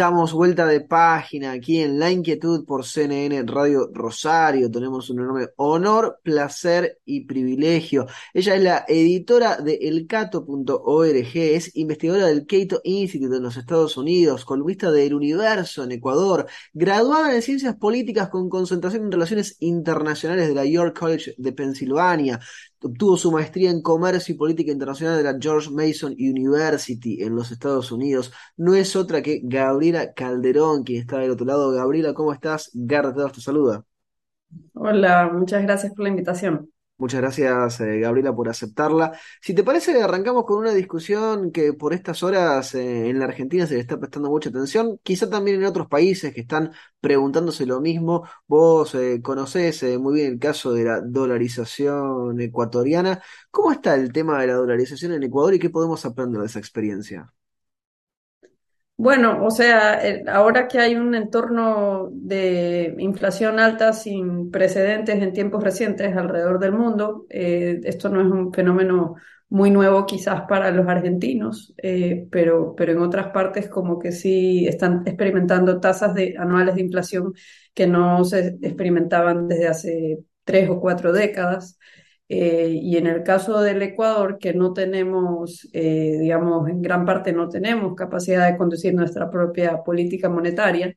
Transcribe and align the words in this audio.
Damos 0.00 0.32
vuelta 0.32 0.64
de 0.64 0.80
página 0.80 1.52
aquí 1.52 1.82
en 1.82 1.98
La 1.98 2.10
Inquietud 2.10 2.64
por 2.64 2.86
CNN 2.86 3.42
Radio 3.42 3.90
Rosario. 3.92 4.70
Tenemos 4.70 5.10
un 5.10 5.20
enorme 5.20 5.48
honor, 5.56 6.20
placer 6.22 7.00
y 7.04 7.26
privilegio. 7.26 8.06
Ella 8.32 8.54
es 8.54 8.62
la 8.62 8.84
editora 8.88 9.58
de 9.58 9.74
elcato.org, 9.74 11.30
es 11.34 11.76
investigadora 11.76 12.28
del 12.28 12.46
Cato 12.46 12.80
Institute 12.82 13.36
en 13.36 13.42
los 13.42 13.58
Estados 13.58 13.98
Unidos, 13.98 14.46
columnista 14.46 14.90
de 14.90 15.04
El 15.04 15.12
Universo 15.12 15.84
en 15.84 15.92
Ecuador, 15.92 16.46
graduada 16.72 17.34
en 17.34 17.42
Ciencias 17.42 17.76
Políticas 17.76 18.30
con 18.30 18.48
concentración 18.48 19.04
en 19.04 19.12
Relaciones 19.12 19.58
Internacionales 19.60 20.48
de 20.48 20.54
la 20.54 20.64
York 20.64 20.98
College 20.98 21.34
de 21.36 21.52
Pensilvania, 21.52 22.40
Obtuvo 22.82 23.16
su 23.16 23.30
maestría 23.30 23.70
en 23.70 23.82
Comercio 23.82 24.34
y 24.34 24.38
Política 24.38 24.72
Internacional 24.72 25.16
de 25.16 25.22
la 25.22 25.38
George 25.38 25.70
Mason 25.70 26.12
University 26.12 27.22
en 27.22 27.34
los 27.34 27.50
Estados 27.50 27.92
Unidos. 27.92 28.32
No 28.56 28.74
es 28.74 28.96
otra 28.96 29.22
que 29.22 29.40
Gabriela 29.42 30.12
Calderón, 30.14 30.82
quien 30.84 31.00
está 31.00 31.18
del 31.18 31.32
otro 31.32 31.46
lado. 31.46 31.70
Gabriela, 31.72 32.14
¿cómo 32.14 32.32
estás? 32.32 32.70
Garda 32.72 33.28
te 33.30 33.40
saluda. 33.40 33.84
Hola, 34.74 35.30
muchas 35.32 35.62
gracias 35.62 35.92
por 35.92 36.04
la 36.04 36.08
invitación. 36.08 36.70
Muchas 37.00 37.22
gracias, 37.22 37.80
eh, 37.80 38.00
Gabriela, 38.00 38.34
por 38.34 38.50
aceptarla. 38.50 39.18
Si 39.40 39.54
te 39.54 39.64
parece, 39.64 40.02
arrancamos 40.02 40.44
con 40.44 40.58
una 40.58 40.72
discusión 40.72 41.50
que 41.50 41.72
por 41.72 41.94
estas 41.94 42.22
horas 42.22 42.74
eh, 42.74 43.08
en 43.08 43.18
la 43.18 43.24
Argentina 43.24 43.66
se 43.66 43.74
le 43.74 43.80
está 43.80 43.98
prestando 43.98 44.28
mucha 44.28 44.50
atención, 44.50 44.98
quizá 45.02 45.30
también 45.30 45.56
en 45.56 45.64
otros 45.64 45.88
países 45.88 46.34
que 46.34 46.42
están 46.42 46.72
preguntándose 47.00 47.64
lo 47.64 47.80
mismo. 47.80 48.28
Vos 48.46 48.94
eh, 48.94 49.22
conocés 49.22 49.82
muy 49.98 50.14
bien 50.16 50.32
el 50.34 50.38
caso 50.38 50.74
de 50.74 50.84
la 50.84 51.00
dolarización 51.00 52.38
ecuatoriana. 52.38 53.22
¿Cómo 53.50 53.72
está 53.72 53.94
el 53.94 54.12
tema 54.12 54.38
de 54.40 54.48
la 54.48 54.54
dolarización 54.54 55.12
en 55.14 55.22
Ecuador 55.22 55.54
y 55.54 55.58
qué 55.58 55.70
podemos 55.70 56.04
aprender 56.04 56.42
de 56.42 56.48
esa 56.48 56.58
experiencia? 56.58 57.32
Bueno, 59.02 59.42
o 59.46 59.50
sea, 59.50 59.98
ahora 60.28 60.68
que 60.68 60.78
hay 60.78 60.94
un 60.94 61.14
entorno 61.14 62.10
de 62.12 62.94
inflación 62.98 63.58
alta 63.58 63.94
sin 63.94 64.50
precedentes 64.50 65.22
en 65.22 65.32
tiempos 65.32 65.64
recientes 65.64 66.14
alrededor 66.14 66.58
del 66.58 66.72
mundo, 66.72 67.24
eh, 67.30 67.80
esto 67.84 68.10
no 68.10 68.20
es 68.20 68.26
un 68.30 68.52
fenómeno 68.52 69.14
muy 69.48 69.70
nuevo 69.70 70.04
quizás 70.04 70.42
para 70.46 70.70
los 70.70 70.86
argentinos, 70.86 71.72
eh, 71.82 72.26
pero, 72.30 72.74
pero 72.76 72.92
en 72.92 72.98
otras 72.98 73.28
partes 73.28 73.70
como 73.70 73.98
que 73.98 74.12
sí 74.12 74.66
están 74.68 75.02
experimentando 75.06 75.80
tasas 75.80 76.12
de, 76.14 76.34
anuales 76.38 76.74
de 76.74 76.82
inflación 76.82 77.32
que 77.72 77.86
no 77.86 78.22
se 78.24 78.58
experimentaban 78.60 79.48
desde 79.48 79.68
hace 79.68 80.18
tres 80.44 80.68
o 80.68 80.78
cuatro 80.78 81.10
décadas. 81.12 81.78
Eh, 82.32 82.78
y 82.80 82.96
en 82.96 83.08
el 83.08 83.24
caso 83.24 83.60
del 83.60 83.82
Ecuador, 83.82 84.38
que 84.38 84.54
no 84.54 84.72
tenemos, 84.72 85.68
eh, 85.72 86.16
digamos, 86.20 86.68
en 86.68 86.80
gran 86.80 87.04
parte 87.04 87.32
no 87.32 87.48
tenemos 87.48 87.96
capacidad 87.96 88.48
de 88.48 88.56
conducir 88.56 88.94
nuestra 88.94 89.28
propia 89.30 89.82
política 89.82 90.28
monetaria, 90.28 90.94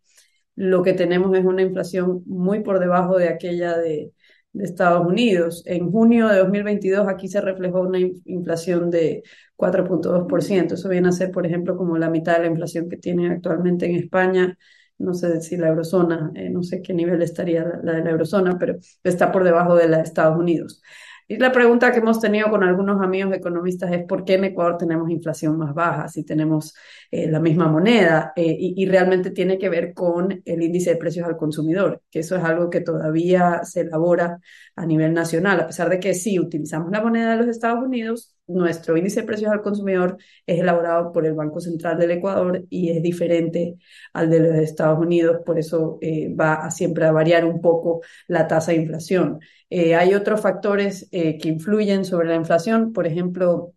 lo 0.56 0.84
que 0.84 0.94
tenemos 0.94 1.36
es 1.36 1.44
una 1.46 1.64
inflación 1.64 2.22
muy 2.28 2.60
por 2.62 2.80
debajo 2.80 3.18
de 3.18 3.30
aquella 3.30 3.76
de, 3.78 4.12
de 4.54 4.64
Estados 4.64 5.08
Unidos. 5.08 5.64
En 5.66 5.92
junio 5.92 6.28
de 6.28 6.38
2022 6.40 7.08
aquí 7.08 7.28
se 7.28 7.42
reflejó 7.42 7.82
una 7.82 8.00
inflación 8.00 8.92
de 8.92 9.24
4.2%. 9.56 10.76
Eso 10.76 10.90
viene 10.90 11.08
a 11.10 11.12
ser, 11.12 11.32
por 11.32 11.48
ejemplo, 11.48 11.76
como 11.78 11.98
la 11.98 12.10
mitad 12.12 12.36
de 12.36 12.42
la 12.42 12.48
inflación 12.52 12.90
que 12.90 12.98
tiene 12.98 13.32
actualmente 13.32 13.88
en 13.88 13.96
España 13.96 14.58
no 15.00 15.14
sé 15.14 15.42
si 15.42 15.58
la 15.58 15.70
eurozona, 15.70 16.32
eh, 16.36 16.50
no 16.50 16.64
sé 16.64 16.82
qué 16.82 16.94
nivel 16.94 17.22
estaría 17.22 17.64
la, 17.64 17.80
la, 17.84 17.94
de 17.94 18.04
la 18.04 18.12
eurozona, 18.12 18.58
pero 18.58 18.78
está 19.04 19.32
por 19.32 19.44
debajo 19.44 19.76
de 19.76 19.88
la 19.90 19.98
de 19.98 20.04
Estados 20.04 20.38
Unidos. 20.38 20.82
Y 21.28 21.38
la 21.38 21.52
pregunta 21.52 21.92
que 21.92 22.00
hemos 22.00 22.20
tenido 22.20 22.50
con 22.50 22.64
algunos 22.64 23.02
amigos 23.02 23.34
economistas 23.34 23.92
es 23.92 24.06
por 24.06 24.26
qué 24.26 24.36
en 24.36 24.46
Ecuador 24.46 24.78
tenemos 24.78 25.10
inflación 25.10 25.58
más 25.58 25.74
baja 25.74 26.08
si 26.08 26.24
tenemos 26.24 26.74
eh, 27.12 27.30
la 27.30 27.40
misma 27.40 27.68
moneda 27.68 28.34
eh, 28.36 28.56
y, 28.60 28.86
realmente 28.86 29.32
tiene 29.32 29.58
que 29.58 29.70
ver 29.70 29.94
con 29.94 30.42
el 30.46 30.62
índice 30.62 30.92
de 30.92 30.98
precios 30.98 31.28
al 31.28 31.38
consumidor, 31.38 32.02
que 32.12 32.20
eso 32.20 32.36
es 32.36 32.44
algo 32.44 32.70
que 32.70 32.82
todavía 32.82 33.62
se 33.64 33.82
elabora 33.82 34.40
a 34.76 34.86
nivel 34.86 35.14
nacional, 35.14 35.60
a 35.62 35.68
pesar 35.68 35.90
de 35.90 36.00
que 36.00 36.14
sí 36.14 36.40
utilizamos 36.40 36.92
la 36.92 37.02
moneda 37.02 37.32
de 37.32 37.38
los 37.38 37.48
Estados 37.48 37.84
Unidos, 37.84 38.36
nuestro 38.48 38.98
índice 38.98 39.22
de 39.22 39.28
precios 39.28 39.52
al 39.52 39.62
consumidor 39.62 40.18
es 40.46 40.60
elaborado 40.60 41.12
por 41.14 41.26
el 41.26 41.34
Banco 41.34 41.60
Central 41.62 41.98
del 41.98 42.12
Ecuador 42.12 42.64
y 42.70 42.90
es 42.92 43.02
diferente 43.02 43.76
al 44.14 44.30
de 44.30 44.40
los 44.40 44.56
Estados 44.58 45.00
Unidos, 45.00 45.42
por 45.46 45.60
eso 45.60 45.98
eh, 46.02 46.34
va 46.34 46.56
a 46.56 46.72
siempre 46.72 47.06
a 47.06 47.12
variar 47.12 47.46
un 47.46 47.62
poco 47.62 48.02
la 48.28 48.48
tasa 48.48 48.72
de 48.72 48.80
inflación. 48.80 49.40
Eh, 49.70 49.96
hay 49.96 50.14
otros 50.14 50.42
factores 50.42 51.08
eh, 51.12 51.38
que 51.38 51.50
influyen 51.50 52.06
sobre 52.06 52.28
la 52.28 52.36
inflación, 52.36 52.94
por 52.94 53.08
ejemplo, 53.08 53.74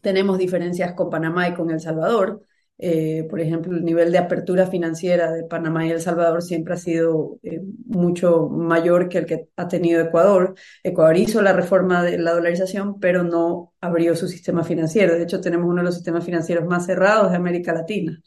tenemos 0.00 0.38
diferencias 0.38 0.94
con 0.94 1.10
Panamá 1.10 1.48
y 1.48 1.54
con 1.54 1.70
El 1.70 1.80
Salvador. 1.80 2.42
Eh, 2.80 3.26
por 3.28 3.40
ejemplo, 3.40 3.76
el 3.76 3.84
nivel 3.84 4.12
de 4.12 4.18
apertura 4.18 4.66
financiera 4.66 5.32
de 5.32 5.44
Panamá 5.44 5.84
y 5.86 5.90
El 5.90 6.00
Salvador 6.00 6.42
siempre 6.42 6.74
ha 6.74 6.76
sido 6.76 7.38
mucho 7.86 8.48
mayor 8.48 9.08
que 9.08 9.18
el 9.18 9.26
que 9.26 9.48
ha 9.56 9.68
tenido 9.68 10.00
Ecuador. 10.00 10.54
Ecuador 10.84 11.16
hizo 11.16 11.42
la 11.42 11.52
reforma 11.52 12.04
de 12.04 12.18
la 12.18 12.32
dolarización, 12.32 13.00
pero 13.00 13.24
no 13.24 13.74
abrió 13.80 14.14
su 14.14 14.28
sistema 14.28 14.62
financiero. 14.62 15.14
De 15.14 15.24
hecho, 15.24 15.40
tenemos 15.40 15.68
uno 15.68 15.78
de 15.78 15.86
los 15.86 15.94
sistemas 15.96 16.24
financieros 16.24 16.64
más 16.66 16.86
cerrados 16.86 17.30
de 17.30 17.36
América 17.36 17.72
Latina. 17.72 18.20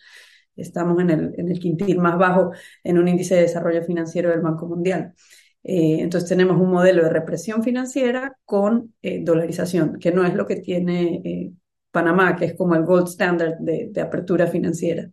Estamos 0.56 1.00
en 1.02 1.10
el, 1.10 1.34
en 1.38 1.50
el 1.50 1.60
quintil 1.60 1.98
más 2.00 2.18
bajo 2.18 2.52
en 2.84 2.98
un 2.98 3.08
índice 3.08 3.36
de 3.36 3.42
desarrollo 3.42 3.84
financiero 3.84 4.30
del 4.30 4.42
Banco 4.42 4.68
Mundial. 4.68 5.14
Eh, 5.64 6.00
entonces 6.02 6.28
tenemos 6.30 6.60
un 6.60 6.72
modelo 6.72 7.04
de 7.04 7.10
represión 7.10 7.64
financiera 7.64 8.38
con 8.46 8.96
eh, 9.02 9.24
dolarización, 9.24 10.00
que 10.00 10.12
no 10.12 10.26
es 10.26 10.34
lo 10.34 10.48
que 10.48 10.58
tiene 10.58 11.22
eh, 11.24 11.52
Panamá, 11.92 12.36
que 12.36 12.46
es 12.46 12.56
como 12.56 12.76
el 12.76 12.84
gold 12.84 13.08
standard 13.08 13.56
de, 13.60 14.02
apertura 14.02 14.48
financiera. 14.48 15.10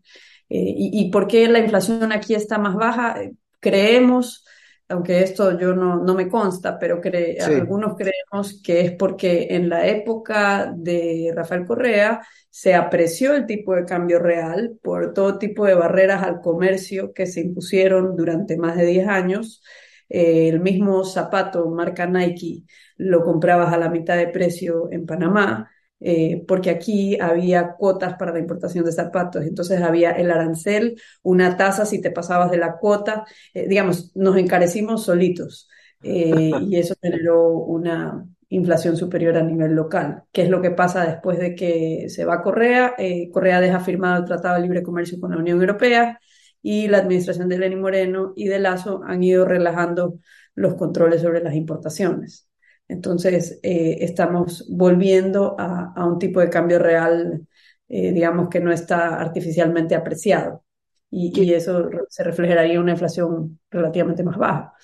Y, 0.49 1.11
por 1.11 1.27
qué 1.27 1.47
la 1.47 1.59
inflación 1.59 2.11
aquí 2.11 2.35
está 2.35 2.57
más 2.57 2.75
baja? 2.75 3.21
creemos, 3.61 4.45
aunque 4.89 5.23
esto 5.23 5.59
yo 5.59 5.75
no, 5.75 5.97
no 6.03 6.15
me 6.15 6.29
consta, 6.29 6.79
pero 6.79 7.01
algunos 7.45 7.97
creemos 7.97 8.63
que 8.63 8.81
es 8.81 8.93
porque 8.93 9.49
en 9.51 9.69
la 9.69 9.87
época 9.87 10.73
de 10.75 11.33
Rafael 11.35 11.67
Correa 11.67 12.21
se 12.49 12.75
apreció 12.75 13.35
el 13.35 13.47
tipo 13.47 13.75
de 13.75 13.85
cambio 13.85 14.19
real 14.19 14.79
por 14.83 15.13
todo 15.13 15.39
tipo 15.39 15.67
de 15.67 15.75
barreras 15.75 16.23
al 16.23 16.41
comercio 16.41 17.13
que 17.13 17.27
se 17.27 17.41
impusieron 17.41 18.17
durante 18.17 18.57
más 18.57 18.77
de 18.77 18.87
10 18.87 19.09
años. 19.09 19.63
Eh, 20.09 20.49
el 20.49 20.61
mismo 20.61 21.05
zapato 21.05 21.69
marca 21.69 22.07
Nike 22.07 22.65
lo 22.97 23.23
comprabas 23.23 23.73
a 23.73 23.79
la 23.79 23.91
mitad 23.91 24.17
de 24.17 24.29
precio 24.29 24.89
en 24.91 25.05
Panamá, 25.05 25.71
eh, 26.01 26.45
porque 26.47 26.71
aquí 26.71 27.19
había 27.21 27.75
cuotas 27.75 28.15
para 28.15 28.33
la 28.33 28.39
importación 28.39 28.85
de 28.85 28.93
zapatos. 28.93 29.45
Entonces 29.45 29.81
había 29.83 30.13
el 30.13 30.31
arancel, 30.31 31.01
una 31.23 31.57
tasa 31.57 31.87
si 31.87 32.01
te 32.01 32.11
pasabas 32.11 32.51
de 32.51 32.59
la 32.59 32.77
cuota, 32.79 33.25
eh, 33.55 33.67
digamos, 33.69 34.13
nos 34.17 34.37
encarecimos 34.37 35.05
solitos. 35.05 35.69
y 36.01 36.77
eso 36.77 36.95
generó 37.03 37.51
una 37.51 38.25
inflación 38.51 38.97
superior 38.97 39.37
a 39.37 39.43
nivel 39.43 39.73
local. 39.75 40.23
¿Qué 40.33 40.43
es 40.43 40.49
lo 40.51 40.63
que 40.63 40.71
pasa 40.71 41.05
después 41.05 41.39
de 41.39 41.55
que 41.57 42.07
se 42.09 42.25
va 42.25 42.43
Correa? 42.43 42.95
Correa 43.33 43.61
deja 43.61 43.81
firmado 43.81 44.21
el 44.21 44.25
Tratado 44.25 44.57
de 44.57 44.63
Libre 44.63 44.83
Comercio 44.85 45.19
con 45.21 45.33
la 45.33 45.39
Unión 45.39 45.61
Europea 45.61 46.21
y 46.63 46.89
la 46.89 46.99
administración 46.99 47.49
de 47.49 47.59
Lenín 47.59 47.81
Moreno 47.81 48.33
y 48.37 48.47
de 48.49 48.59
Lazo 48.59 49.03
han 49.05 49.23
ido 49.23 49.45
relajando 49.45 50.19
los 50.55 50.75
controles 50.75 51.23
sobre 51.23 51.43
las 51.43 51.55
importaciones. 51.55 52.48
Entonces, 52.89 53.61
eh, 53.63 53.99
estamos 54.01 54.67
volviendo 54.69 55.57
a, 55.59 56.07
un 56.07 56.19
tipo 56.19 56.41
de 56.41 56.51
cambio 56.51 56.79
real, 56.79 57.47
eh, 57.89 58.13
digamos, 58.13 58.49
que 58.49 58.61
no 58.61 58.73
está 58.73 59.21
artificialmente 59.21 59.95
apreciado. 59.95 60.65
Y, 61.11 61.33
y, 61.41 61.55
eso 61.55 61.89
se 62.09 62.25
reflejaría 62.25 62.75
en 62.75 62.81
una 62.81 62.93
inflación 62.93 63.61
relativamente 63.71 64.23
más 64.23 64.37
baja. 64.39 64.75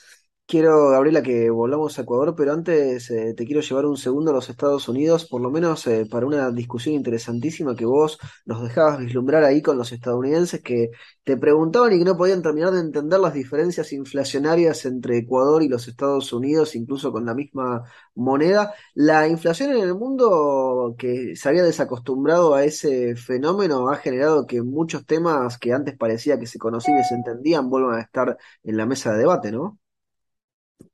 Quiero, 0.47 0.91
Gabriela, 0.91 1.23
que 1.23 1.49
volvamos 1.51 1.99
a 1.99 2.03
Ecuador, 2.03 2.35
pero 2.37 2.53
antes 2.53 3.11
eh, 3.11 3.33
te 3.35 3.47
quiero 3.47 3.63
llevar 3.63 3.87
un 3.87 3.97
segundo 3.97 4.31
a 4.31 4.35
los 4.35 4.51
Estados 4.51 4.89
Unidos, 4.89 5.25
por 5.27 5.41
lo 5.41 5.51
menos 5.51 5.87
eh, 5.87 6.07
para 6.09 6.27
una 6.27 6.51
discusión 6.51 6.95
interesantísima 6.95 7.75
que 7.75 7.87
vos 7.87 8.19
nos 8.45 8.63
dejabas 8.63 8.99
vislumbrar 8.99 9.43
ahí 9.43 9.63
con 9.63 9.79
los 9.79 9.91
estadounidenses 9.93 10.61
que 10.63 10.91
te 11.25 11.39
preguntaban 11.39 11.93
y 11.95 11.99
que 11.99 12.05
no 12.05 12.17
podían 12.19 12.43
terminar 12.43 12.73
de 12.73 12.81
entender 12.81 13.21
las 13.21 13.33
diferencias 13.35 13.91
inflacionarias 13.95 14.85
entre 14.85 15.17
Ecuador 15.19 15.63
y 15.63 15.69
los 15.69 15.89
Estados 15.89 16.31
Unidos, 16.33 16.77
incluso 16.77 17.11
con 17.11 17.25
la 17.25 17.35
misma 17.35 17.83
moneda. 18.15 18.75
La 18.95 19.27
inflación 19.27 19.71
en 19.73 19.79
el 19.83 19.95
mundo 19.95 20.95
que 20.99 21.35
se 21.37 21.49
había 21.49 21.63
desacostumbrado 21.65 22.55
a 22.55 22.65
ese 22.65 23.17
fenómeno 23.17 23.89
ha 23.89 23.97
generado 23.97 24.47
que 24.47 24.61
muchos 24.63 25.07
temas 25.07 25.59
que 25.59 25.73
antes 25.73 25.97
parecía 25.97 26.39
que 26.39 26.47
se 26.47 26.59
conocían 26.59 26.99
y 26.99 27.05
se 27.05 27.15
entendían 27.15 27.71
vuelvan 27.71 27.99
a 27.99 28.03
estar 28.03 28.37
en 28.63 28.77
la 28.77 28.85
mesa 28.87 29.13
de 29.13 29.19
debate, 29.19 29.51
¿no? 29.51 29.79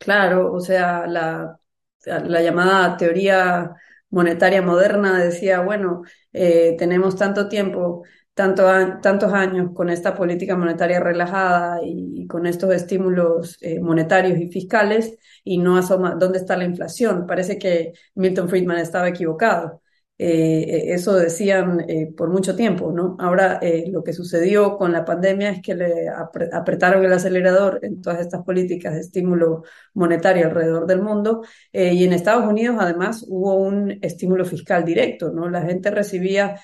Claro, 0.01 0.53
o 0.55 0.61
sea, 0.61 1.07
la, 1.07 1.61
la 2.07 2.43
llamada 2.43 2.97
teoría 2.97 3.75
monetaria 4.11 4.63
moderna 4.63 5.19
decía, 5.23 5.61
bueno, 5.61 6.03
eh, 6.33 6.75
tenemos 6.79 7.17
tanto 7.17 7.49
tiempo, 7.49 8.05
tanto 8.35 8.65
tantos 9.03 9.33
años 9.35 9.73
con 9.75 9.91
esta 9.91 10.15
política 10.17 10.57
monetaria 10.57 11.01
relajada 11.01 11.81
y, 11.85 12.27
con 12.29 12.47
estos 12.47 12.73
estímulos 12.75 13.59
eh, 13.61 13.79
monetarios 13.81 14.39
y 14.41 14.49
fiscales 14.51 15.19
y 15.45 15.59
no 15.59 15.77
asoma 15.77 16.15
dónde 16.15 16.39
está 16.39 16.57
la 16.57 16.65
inflación. 16.65 17.27
Parece 17.27 17.59
que 17.59 17.93
Milton 18.15 18.49
Friedman 18.49 18.79
estaba 18.79 19.09
equivocado. 19.09 19.83
Eh, 20.23 20.93
eso 20.93 21.15
decían 21.15 21.83
eh, 21.89 22.13
por 22.15 22.29
mucho 22.29 22.55
tiempo, 22.55 22.93
¿no? 22.93 23.17
Ahora 23.19 23.59
eh, 23.63 23.87
lo 23.91 24.05
que 24.05 24.13
sucedió 24.13 24.77
con 24.77 24.93
la 24.93 25.03
pandemia 25.03 25.49
es 25.49 25.63
que 25.63 25.75
le 25.75 26.11
apretaron 26.11 27.03
el 27.03 27.13
acelerador 27.15 27.79
en 27.81 28.03
todas 28.03 28.21
estas 28.21 28.45
políticas 28.45 28.93
de 28.93 29.01
estímulo 29.01 29.63
monetario 29.95 30.45
alrededor 30.45 30.87
del 30.87 31.01
mundo 31.01 31.43
y 31.73 32.05
en 32.05 32.13
Estados 32.13 32.47
Unidos 32.47 32.77
además 32.79 33.25
hubo 33.29 33.55
un 33.55 33.99
estímulo 34.03 34.45
fiscal 34.45 34.85
directo, 34.85 35.33
¿no? 35.33 35.49
La 35.49 35.63
gente 35.63 35.91
recibía 35.91 36.61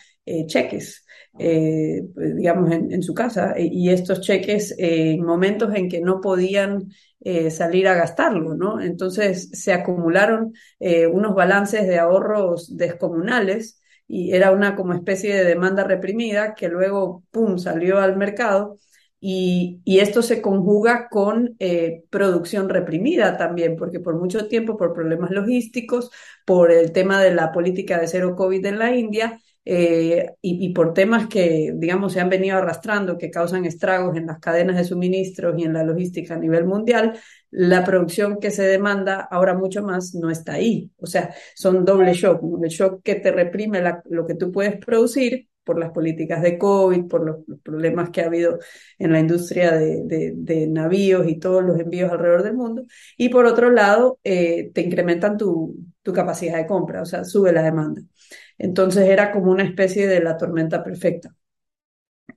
cheques, 0.47 1.06
digamos, 1.38 2.73
en, 2.73 3.03
su 3.03 3.12
casa 3.15 3.55
y 3.59 3.91
estos 3.91 4.21
cheques 4.23 4.75
en 4.79 5.23
momentos 5.23 5.75
en 5.75 5.88
que 5.88 6.00
no 6.00 6.21
podían 6.21 6.88
eh, 7.29 7.50
salir 7.50 7.88
a 7.88 7.94
gastarlo, 7.94 8.55
¿no? 8.55 8.81
Entonces 8.81 9.50
se 9.53 9.73
acumularon 9.73 10.53
eh, 10.79 11.09
unos 11.09 11.35
balances 11.35 11.87
de 11.88 11.99
ahorros 11.99 12.77
descomunales 12.77 13.81
y 14.06 14.33
era 14.33 14.53
una 14.53 14.77
como 14.77 14.94
especie 14.94 15.35
de 15.35 15.44
demanda 15.44 15.83
reprimida 15.83 16.55
que 16.55 16.69
luego, 16.69 17.25
¡pum!, 17.33 17.59
salió 17.59 17.99
al 17.99 18.17
mercado. 18.17 18.79
Y, 19.19 19.81
esto 19.87 20.23
se 20.23 20.41
conjuga 20.41 21.09
con 21.09 21.56
eh, 21.59 22.05
producción 22.11 22.69
reprimida 22.69 23.37
también, 23.37 23.77
porque 23.77 23.99
por 23.99 24.15
mucho 24.17 24.47
tiempo, 24.47 24.77
por 24.77 24.93
problemas 24.94 25.31
logísticos, 25.33 26.11
por 26.44 26.71
el 26.71 26.93
tema 26.93 27.21
de 27.21 27.35
la 27.35 27.50
política 27.50 27.99
de 27.99 28.06
cero 28.06 28.37
COVID 28.37 28.65
en 28.67 28.79
la 28.79 28.94
India, 28.94 29.41
eh, 29.69 30.31
y, 30.41 30.69
por 30.73 30.95
temas 30.95 31.27
que, 31.27 31.73
digamos, 31.75 32.13
se 32.13 32.21
han 32.21 32.31
venido 32.31 32.57
arrastrando, 32.57 33.19
que 33.19 33.33
causan 33.33 33.65
estragos 33.65 34.17
en 34.17 34.27
las 34.27 34.39
cadenas 34.39 34.77
de 34.77 34.85
suministros 34.85 35.59
y 35.59 35.65
en 35.65 35.73
la 35.73 35.83
logística 35.83 36.35
a 36.35 36.39
nivel 36.39 36.67
mundial, 36.67 37.19
la 37.51 37.85
producción 37.85 38.39
que 38.39 38.53
se 38.53 38.63
demanda 38.63 39.27
ahora 39.29 39.55
mucho 39.55 39.83
más 39.83 40.15
no 40.15 40.31
está 40.31 40.53
ahí. 40.53 40.93
O 40.99 41.07
sea, 41.07 41.35
son 41.57 41.85
doble 41.85 42.15
shock. 42.15 42.41
El 42.63 42.71
shock 42.71 43.03
que 43.03 43.17
te 43.17 43.33
reprime 43.33 43.83
lo 44.09 44.25
que 44.25 44.37
tú 44.37 44.53
puedes 44.53 44.77
producir 44.77 45.49
por 45.65 45.81
las 45.81 45.91
políticas 45.91 46.43
de 46.43 46.59
COVID, 46.59 47.09
por 47.09 47.27
los, 47.27 47.39
problemas 47.65 48.11
que 48.11 48.21
ha 48.23 48.27
habido 48.27 48.61
en 49.01 49.11
la 49.11 49.19
industria 49.19 49.73
de, 49.73 50.69
navíos 50.71 51.27
y 51.29 51.41
todos 51.41 51.65
los 51.65 51.81
envíos 51.81 52.12
alrededor 52.12 52.45
del 52.45 52.55
mundo. 52.55 52.85
Y 53.17 53.31
por 53.31 53.47
otro 53.47 53.73
lado, 53.73 54.21
eh, 54.23 54.71
te 54.73 54.83
incrementan 54.83 55.37
tu, 55.37 55.77
tu 56.03 56.12
capacidad 56.12 56.57
de 56.57 56.67
compra, 56.67 57.03
o 57.03 57.05
sea, 57.05 57.25
sube 57.25 57.53
la 57.53 57.65
demanda. 57.65 58.01
Entonces 58.58 59.08
era 59.08 59.32
como 59.32 59.50
una 59.53 59.64
especie 59.64 60.06
de 60.06 60.20
la 60.23 60.37
tormenta 60.38 60.82
perfecta. 60.85 61.35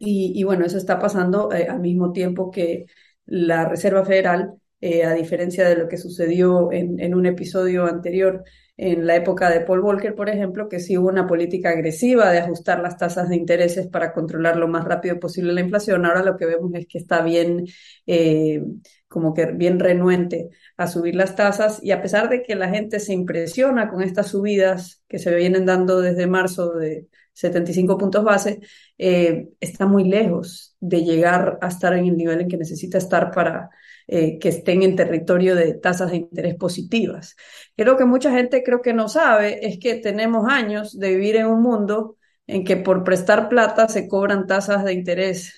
Y, 0.01 0.44
bueno, 0.44 0.66
eso 0.66 0.77
está 0.77 0.98
pasando 1.00 1.51
eh, 1.51 1.68
al 1.68 1.80
mismo 1.81 2.13
tiempo 2.13 2.51
que 2.51 2.86
la 3.25 3.68
Reserva 3.68 4.06
Federal, 4.06 4.54
eh, 4.81 5.04
a 5.04 5.14
diferencia 5.14 5.68
de 5.68 5.76
lo 5.76 5.88
que 5.88 5.98
sucedió 5.98 6.72
en, 6.72 7.14
un 7.14 7.26
episodio 7.26 7.86
anterior, 7.86 8.44
en 8.78 9.06
la 9.06 9.18
época 9.18 9.50
de 9.50 9.60
Paul 9.62 9.81
Volcker, 9.81 10.16
por 10.16 10.30
ejemplo, 10.30 10.70
que 10.70 10.80
sí 10.80 10.98
hubo 10.98 11.10
una 11.10 11.28
política 11.28 11.72
agresiva 11.72 12.31
de 12.31 12.40
ajustar 12.40 12.80
las 12.80 12.98
tasas 12.98 13.28
de 13.28 13.36
intereses 13.36 13.88
para 13.88 14.14
controlar 14.14 14.56
lo 14.56 14.70
más 14.70 14.86
rápido 14.86 15.20
posible 15.20 15.52
la 15.52 15.62
inflación. 15.62 16.06
Ahora 16.06 16.24
lo 16.24 16.38
que 16.38 16.46
vemos 16.46 16.72
es 16.76 16.88
que 16.88 16.98
está 16.98 17.22
bien, 17.22 17.66
eh, 18.08 18.64
como 19.10 19.34
que 19.34 19.48
bien 19.48 19.80
renuente 19.80 20.50
a 20.78 20.88
subir 20.88 21.16
las 21.16 21.36
tasas 21.36 21.84
y 21.84 21.92
a 21.92 22.02
pesar 22.02 22.30
de 22.30 22.42
que 22.42 22.56
la 22.56 22.70
gente 22.70 23.02
se 23.02 23.12
impresiona 23.12 23.90
con 23.90 24.02
estas 24.02 24.28
subidas 24.28 25.04
que 25.10 25.20
se 25.20 25.36
vienen 25.36 25.66
dando 25.66 26.00
desde 26.00 26.25
marzo 26.28 26.72
de 26.75 27.08
75 27.34 27.98
puntos 27.98 28.24
base, 28.24 28.60
eh, 28.98 29.50
está 29.60 29.86
muy 29.86 30.06
lejos 30.06 30.75
de 30.80 31.04
llegar 31.04 31.58
a 31.62 31.68
estar 31.68 31.94
en 31.94 32.06
el 32.06 32.18
nivel 32.18 32.42
en 32.42 32.48
que 32.48 32.58
necesita 32.58 32.98
estar 32.98 33.32
para 33.32 33.70
eh, 34.12 34.40
que 34.40 34.50
estén 34.50 34.82
en 34.84 34.96
territorio 34.96 35.56
de 35.56 35.76
tasas 35.76 36.12
de 36.12 36.18
interés 36.18 36.56
positivas. 36.56 37.36
Creo 37.76 37.96
que 37.96 38.06
mucha 38.06 38.32
gente 38.32 38.64
creo 38.64 38.82
que 38.82 38.94
no 38.94 39.08
sabe 39.08 39.68
es 39.68 39.78
que 39.80 39.96
tenemos 39.96 40.48
años 40.50 40.98
de 40.98 41.12
vivir 41.12 41.36
en 41.36 41.46
un 41.46 41.62
mundo 41.62 42.18
en 42.48 42.64
que 42.64 42.78
por 42.78 43.04
prestar 43.04 43.50
plata 43.50 43.88
se 43.88 44.08
cobran 44.08 44.48
tasas 44.48 44.84
de 44.84 44.94
interés 44.94 45.54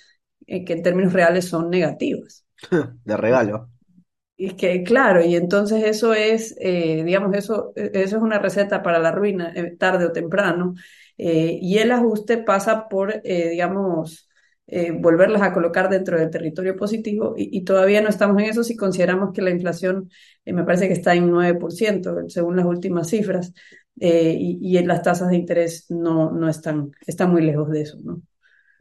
eh, 0.48 0.66
que 0.66 0.74
en 0.74 0.84
términos 0.84 1.14
reales 1.14 1.48
son 1.48 1.70
negativas. 1.70 2.46
De 3.06 3.18
regalo. 3.18 3.70
Y 4.44 4.56
que, 4.56 4.82
claro, 4.82 5.24
y 5.24 5.36
entonces 5.36 5.84
eso 5.84 6.16
es, 6.16 6.56
eh, 6.60 7.04
digamos, 7.06 7.36
eso, 7.36 7.74
eso 7.76 8.18
es 8.18 8.24
una 8.24 8.40
receta 8.40 8.82
para 8.82 8.98
la 8.98 9.12
ruina, 9.12 9.54
eh, 9.56 9.76
tarde 9.78 10.06
o 10.06 10.12
temprano. 10.12 10.74
Eh, 11.16 11.60
y 11.62 11.78
el 11.78 11.92
ajuste 11.92 12.40
pasa 12.40 12.90
por, 12.90 13.22
digamos, 13.22 14.31
volverlas 15.00 15.42
a 15.42 15.54
colocar 15.54 15.90
dentro 15.90 16.18
del 16.18 16.30
territorio 16.30 16.78
positivo 16.78 17.34
y, 17.36 17.64
todavía 17.66 18.02
no 18.02 18.10
estamos 18.10 18.42
en 18.42 18.50
eso 18.50 18.64
si 18.64 18.78
consideramos 18.78 19.34
que 19.34 19.42
la 19.42 19.50
inflación 19.50 20.10
me 20.46 20.64
parece 20.64 20.88
que 20.88 20.94
está 20.94 21.14
en 21.14 21.30
9% 21.30 22.30
según 22.30 22.56
las 22.56 22.66
últimas 22.66 23.10
cifras 23.10 23.54
y, 23.96 24.60
y, 24.62 24.82
las 24.86 25.02
tasas 25.02 25.30
de 25.30 25.36
interés 25.36 25.88
no, 25.90 26.32
no 26.32 26.48
están, 26.48 26.92
están 27.06 27.32
muy 27.32 27.42
lejos 27.42 27.70
de 27.70 27.82
eso, 27.82 27.98
¿no? 28.02 28.22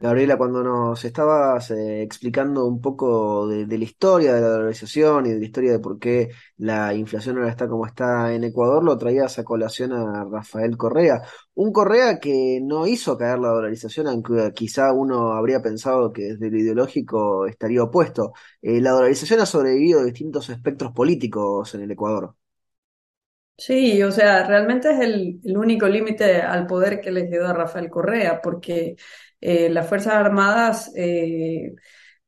Gabriela, 0.01 0.35
cuando 0.35 0.63
nos 0.63 1.05
estabas 1.05 1.69
eh, 1.69 2.01
explicando 2.01 2.65
un 2.65 2.81
poco 2.81 3.47
de, 3.47 3.67
la 3.77 3.83
historia 3.83 4.33
de 4.33 4.41
la 4.41 4.47
dolarización 4.47 5.27
y 5.27 5.29
de 5.29 5.37
la 5.39 5.45
historia 5.45 5.71
de 5.73 5.79
por 5.79 5.99
qué 5.99 6.31
la 6.57 6.95
inflación 6.95 7.37
ahora 7.37 7.51
está 7.51 7.67
como 7.67 7.85
está 7.85 8.33
en 8.33 8.43
Ecuador, 8.43 8.83
lo 8.83 8.97
traías 8.97 9.37
a 9.37 9.43
colación 9.43 9.93
a 9.93 10.25
Rafael 10.25 10.75
Correa. 10.75 11.21
Un 11.53 11.71
Correa 11.71 12.19
que 12.19 12.59
no 12.63 12.87
hizo 12.87 13.15
caer 13.15 13.37
la 13.37 13.49
dolarización, 13.49 14.07
aunque 14.07 14.51
quizá 14.55 14.91
uno 14.91 15.33
habría 15.33 15.61
pensado 15.61 16.11
que 16.11 16.33
desde 16.33 16.49
lo 16.49 16.57
ideológico 16.57 17.45
estaría 17.45 17.83
opuesto. 17.83 18.33
Eh, 18.59 18.81
la 18.81 18.91
dolarización 18.91 19.41
ha 19.41 19.45
sobrevivido 19.45 19.99
a 19.99 20.03
distintos 20.03 20.49
espectros 20.49 20.93
políticos 20.93 21.75
en 21.75 21.81
el 21.81 21.91
Ecuador. 21.91 22.35
Sí, 23.57 24.01
o 24.01 24.11
sea, 24.11 24.47
realmente 24.47 24.89
es 24.91 24.99
el, 25.01 25.39
el 25.43 25.55
único 25.55 25.87
límite 25.87 26.41
al 26.41 26.65
poder 26.65 26.99
que 26.99 27.11
le 27.11 27.29
quedó 27.29 27.47
a 27.47 27.53
Rafael 27.53 27.91
Correa, 27.91 28.41
porque 28.41 28.95
eh, 29.41 29.69
las 29.69 29.87
Fuerzas 29.89 30.13
Armadas, 30.13 30.91
eh, 30.95 31.73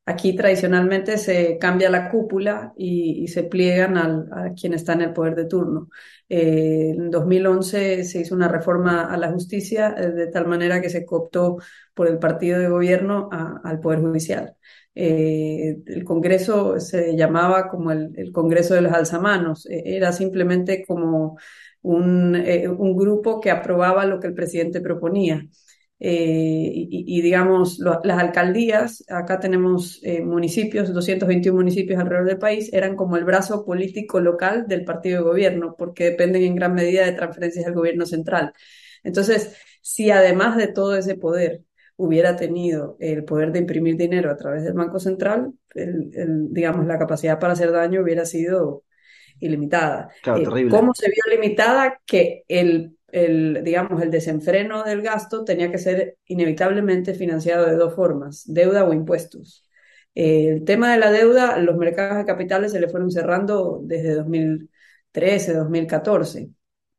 aquí 0.06 0.36
tradicionalmente 0.36 1.18
se 1.18 1.58
cambia 1.60 1.90
la 1.90 2.10
cúpula 2.10 2.74
y, 2.76 3.28
se 3.28 3.44
pliegan 3.44 3.98
a 3.98 4.54
quien 4.60 4.74
está 4.74 4.94
en 4.94 5.02
el 5.04 5.14
poder 5.14 5.36
de 5.36 5.46
turno. 5.46 5.90
Eh, 6.30 6.94
en 6.98 7.12
2011 7.12 8.04
se 8.04 8.20
hizo 8.22 8.36
una 8.36 8.48
reforma 8.48 9.04
a 9.14 9.18
la 9.18 9.32
justicia 9.32 9.92
de 9.92 10.28
tal 10.28 10.48
manera 10.48 10.82
que 10.82 10.90
se 10.90 11.06
cooptó 11.06 11.58
por 11.94 12.08
el 12.08 12.20
partido 12.20 12.60
de 12.60 12.68
gobierno 12.70 13.30
al 13.32 13.80
Poder 13.80 14.00
Judicial. 14.02 14.56
el 14.96 16.04
Congreso 16.04 16.80
se 16.80 17.16
llamaba 17.16 17.70
como 17.70 17.92
el, 17.92 18.32
Congreso 18.32 18.74
de 18.76 18.82
los 18.82 18.94
Alzamanos, 18.94 19.68
era 19.70 20.12
simplemente 20.12 20.84
como 20.86 21.38
un, 21.82 22.36
un 22.36 22.96
grupo 22.96 23.40
que 23.42 23.52
aprobaba 23.52 24.06
lo 24.06 24.20
que 24.20 24.28
el 24.28 24.34
presidente 24.34 24.82
proponía. 24.82 25.48
Eh, 26.06 26.70
y, 26.90 27.22
digamos, 27.22 27.80
las 27.80 28.20
alcaldías, 28.20 29.06
acá 29.08 29.40
tenemos 29.40 30.02
eh, 30.04 30.22
municipios, 30.22 30.94
221 30.94 31.56
municipios 31.58 31.98
alrededor 31.98 32.28
del 32.28 32.40
país, 32.40 32.74
eran 32.74 32.98
como 32.98 33.16
el 33.16 33.24
brazo 33.24 33.64
político 33.64 34.20
local 34.20 34.66
del 34.68 34.84
partido 34.84 35.20
de 35.20 35.30
gobierno, 35.30 35.76
porque 35.78 36.04
dependen 36.04 36.44
en 36.44 36.56
gran 36.56 36.74
medida 36.74 37.06
de 37.06 37.14
transferencias 37.14 37.64
del 37.64 37.74
gobierno 37.74 38.06
central. 38.06 38.52
Entonces, 39.02 39.56
si 39.82 40.12
además 40.12 40.58
de 40.58 40.68
todo 40.68 40.98
ese 40.98 41.16
poder 41.16 41.62
hubiera 41.96 42.36
tenido 42.36 42.98
el 43.00 43.24
poder 43.24 43.54
de 43.54 43.60
imprimir 43.60 43.96
dinero 43.96 44.30
a 44.30 44.36
través 44.36 44.66
del 44.66 44.74
Banco 44.74 45.00
Central, 45.00 45.54
digamos, 45.74 46.86
la 46.86 47.00
capacidad 47.00 47.40
para 47.40 47.54
hacer 47.54 47.72
daño 47.72 48.02
hubiera 48.02 48.26
sido 48.26 48.84
ilimitada. 49.40 50.10
Eh, 50.26 50.68
¿Cómo 50.70 50.94
se 50.94 51.10
vio 51.10 51.24
limitada? 51.34 52.02
Que 52.06 52.44
el 52.50 52.98
el, 53.14 53.64
digamos, 53.64 54.02
el 54.02 54.12
desenfreno 54.12 54.84
del 54.84 55.02
gasto 55.02 55.44
tenía 55.46 55.72
que 55.72 55.78
ser 55.78 56.18
inevitablemente 56.26 57.14
financiado 57.14 57.66
de 57.68 57.76
dos 57.76 57.94
formas, 57.96 58.44
deuda 58.48 58.86
o 58.86 58.94
impuestos. 58.94 59.64
el 60.16 60.64
tema 60.66 60.92
de 60.94 61.00
la 61.00 61.12
deuda, 61.12 61.58
los 61.60 61.78
mercados 61.78 62.18
de 62.18 62.26
capitales 62.26 62.72
se 62.72 62.80
le 62.80 62.90
fueron 62.90 63.12
cerrando 63.12 63.80
desde 63.84 64.14
2013, 64.16 65.54
2014. 65.54 66.50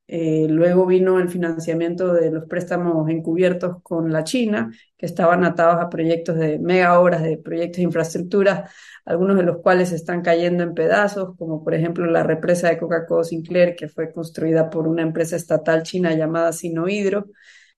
Eh, 0.07 0.47
luego 0.51 0.85
vino 0.85 1.19
el 1.19 1.31
financiamiento 1.31 2.13
de 2.13 2.31
los 2.31 2.45
préstamos 2.45 3.09
encubiertos 3.09 3.83
con 3.83 4.13
la 4.13 4.23
China, 4.23 4.71
que 4.99 5.07
estaban 5.07 5.45
atados 5.45 5.83
a 5.83 5.89
proyectos 5.89 6.37
de 6.37 6.59
mega 6.59 7.01
obras, 7.01 7.23
de 7.23 7.39
proyectos 7.39 7.79
de 7.79 7.85
infraestructura, 7.85 8.71
algunos 9.07 9.37
de 9.39 9.45
los 9.45 9.59
cuales 9.63 9.93
están 9.93 10.21
cayendo 10.23 10.63
en 10.63 10.75
pedazos, 10.75 11.35
como 11.39 11.65
por 11.65 11.75
ejemplo 11.75 12.05
la 12.07 12.23
represa 12.23 12.69
de 12.69 12.79
Coca-Cola 12.79 13.25
Sinclair, 13.25 13.75
que 13.77 13.89
fue 13.89 14.13
construida 14.13 14.69
por 14.69 14.87
una 14.87 15.03
empresa 15.03 15.37
estatal 15.37 15.83
china 15.83 16.15
llamada 16.15 16.53
Sinohidro. 16.53 17.27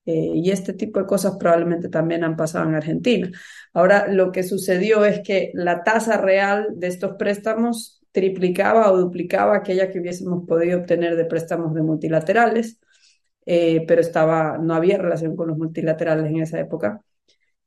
Eh, 0.05 0.33
y 0.37 0.51
este 0.51 0.73
tipo 0.73 1.01
de 1.01 1.07
cosas 1.07 1.37
probablemente 1.37 1.89
también 1.89 2.23
han 2.23 2.37
pasado 2.37 2.69
en 2.69 2.77
Argentina. 2.77 3.29
Ahora, 3.73 4.07
lo 4.09 4.31
que 4.31 4.45
sucedió 4.45 5.05
es 5.05 5.21
que 5.21 5.51
la 5.55 5.83
tasa 5.83 6.17
real 6.17 6.69
de 6.77 6.87
estos 6.87 7.17
préstamos 7.17 7.96
triplicaba 8.17 8.91
o 8.93 8.99
duplicaba 8.99 9.57
aquella 9.57 9.91
que 9.91 10.01
hubiésemos 10.01 10.47
podido 10.49 10.81
obtener 10.81 11.17
de 11.17 11.27
préstamos 11.27 11.75
de 11.75 11.83
multilaterales. 11.83 12.79
eh, 13.47 13.85
pero 13.89 14.01
estaba, 14.03 14.59
no 14.59 14.75
había 14.75 14.99
relación 14.99 15.37
con 15.37 15.49
los 15.49 15.59
multilaterales 15.59 16.27
en 16.31 16.43
esa 16.43 16.61
época. 16.61 17.03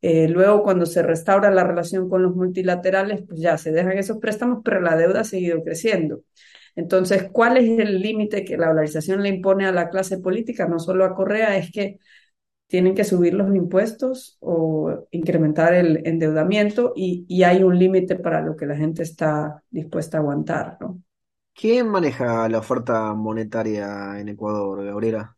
Eh, 0.02 0.30
luego, 0.30 0.64
cuando 0.64 0.86
se 0.86 1.04
restaura 1.04 1.52
la 1.52 1.64
relación 1.66 2.10
con 2.10 2.24
los 2.24 2.36
multilaterales, 2.36 3.24
pues 3.28 3.42
ya 3.42 3.58
se 3.58 3.72
dejan 3.72 3.98
esos 3.98 4.18
préstamos, 4.20 4.62
pero 4.64 4.82
la 4.82 4.96
deuda 4.98 5.22
ha 5.22 5.24
seguido 5.26 5.64
creciendo. 5.64 6.22
Entonces, 6.76 7.30
¿cuál 7.32 7.58
es 7.58 7.80
el 7.80 8.02
límite 8.02 8.46
que 8.46 8.58
la 8.58 8.68
dolarización 8.70 9.24
le 9.24 9.30
impone 9.30 9.66
a 9.68 9.72
la 9.74 9.90
clase 9.90 10.20
política, 10.20 10.68
no 10.68 10.80
solo 10.80 11.06
a 11.06 11.16
Correa? 11.16 11.58
Es 11.58 11.72
que 11.72 12.00
tienen 12.70 12.94
que 12.94 13.04
subir 13.04 13.34
los 13.34 13.54
impuestos 13.54 14.38
o 14.40 15.08
incrementar 15.10 15.74
el 15.74 16.06
endeudamiento 16.06 16.94
y, 16.96 17.44
hay 17.44 17.64
un 17.64 17.78
límite 17.78 18.16
para 18.16 18.42
lo 18.42 18.56
que 18.56 18.68
la 18.68 18.76
gente 18.76 19.02
está 19.02 19.64
dispuesta 19.72 20.18
a 20.18 20.22
aguantar, 20.22 20.78
¿no? 20.80 21.02
¿Quién 21.54 21.90
maneja 21.90 22.48
la 22.48 22.60
oferta 22.60 23.14
monetaria 23.16 24.20
en 24.20 24.30
Ecuador, 24.30 24.86
Gabriela? 24.86 25.36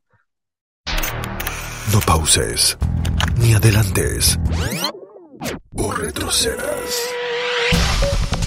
No 1.93 1.99
pauses, 2.05 2.77
ni 3.39 3.53
adelantes, 3.53 4.37
o 5.77 5.91
retrocedas. 5.93 7.13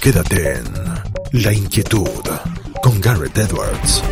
Quédate 0.00 0.58
en 0.58 1.42
La 1.42 1.52
Inquietud 1.52 2.22
con 2.82 3.00
Garrett 3.00 3.38
Edwards. 3.38 4.02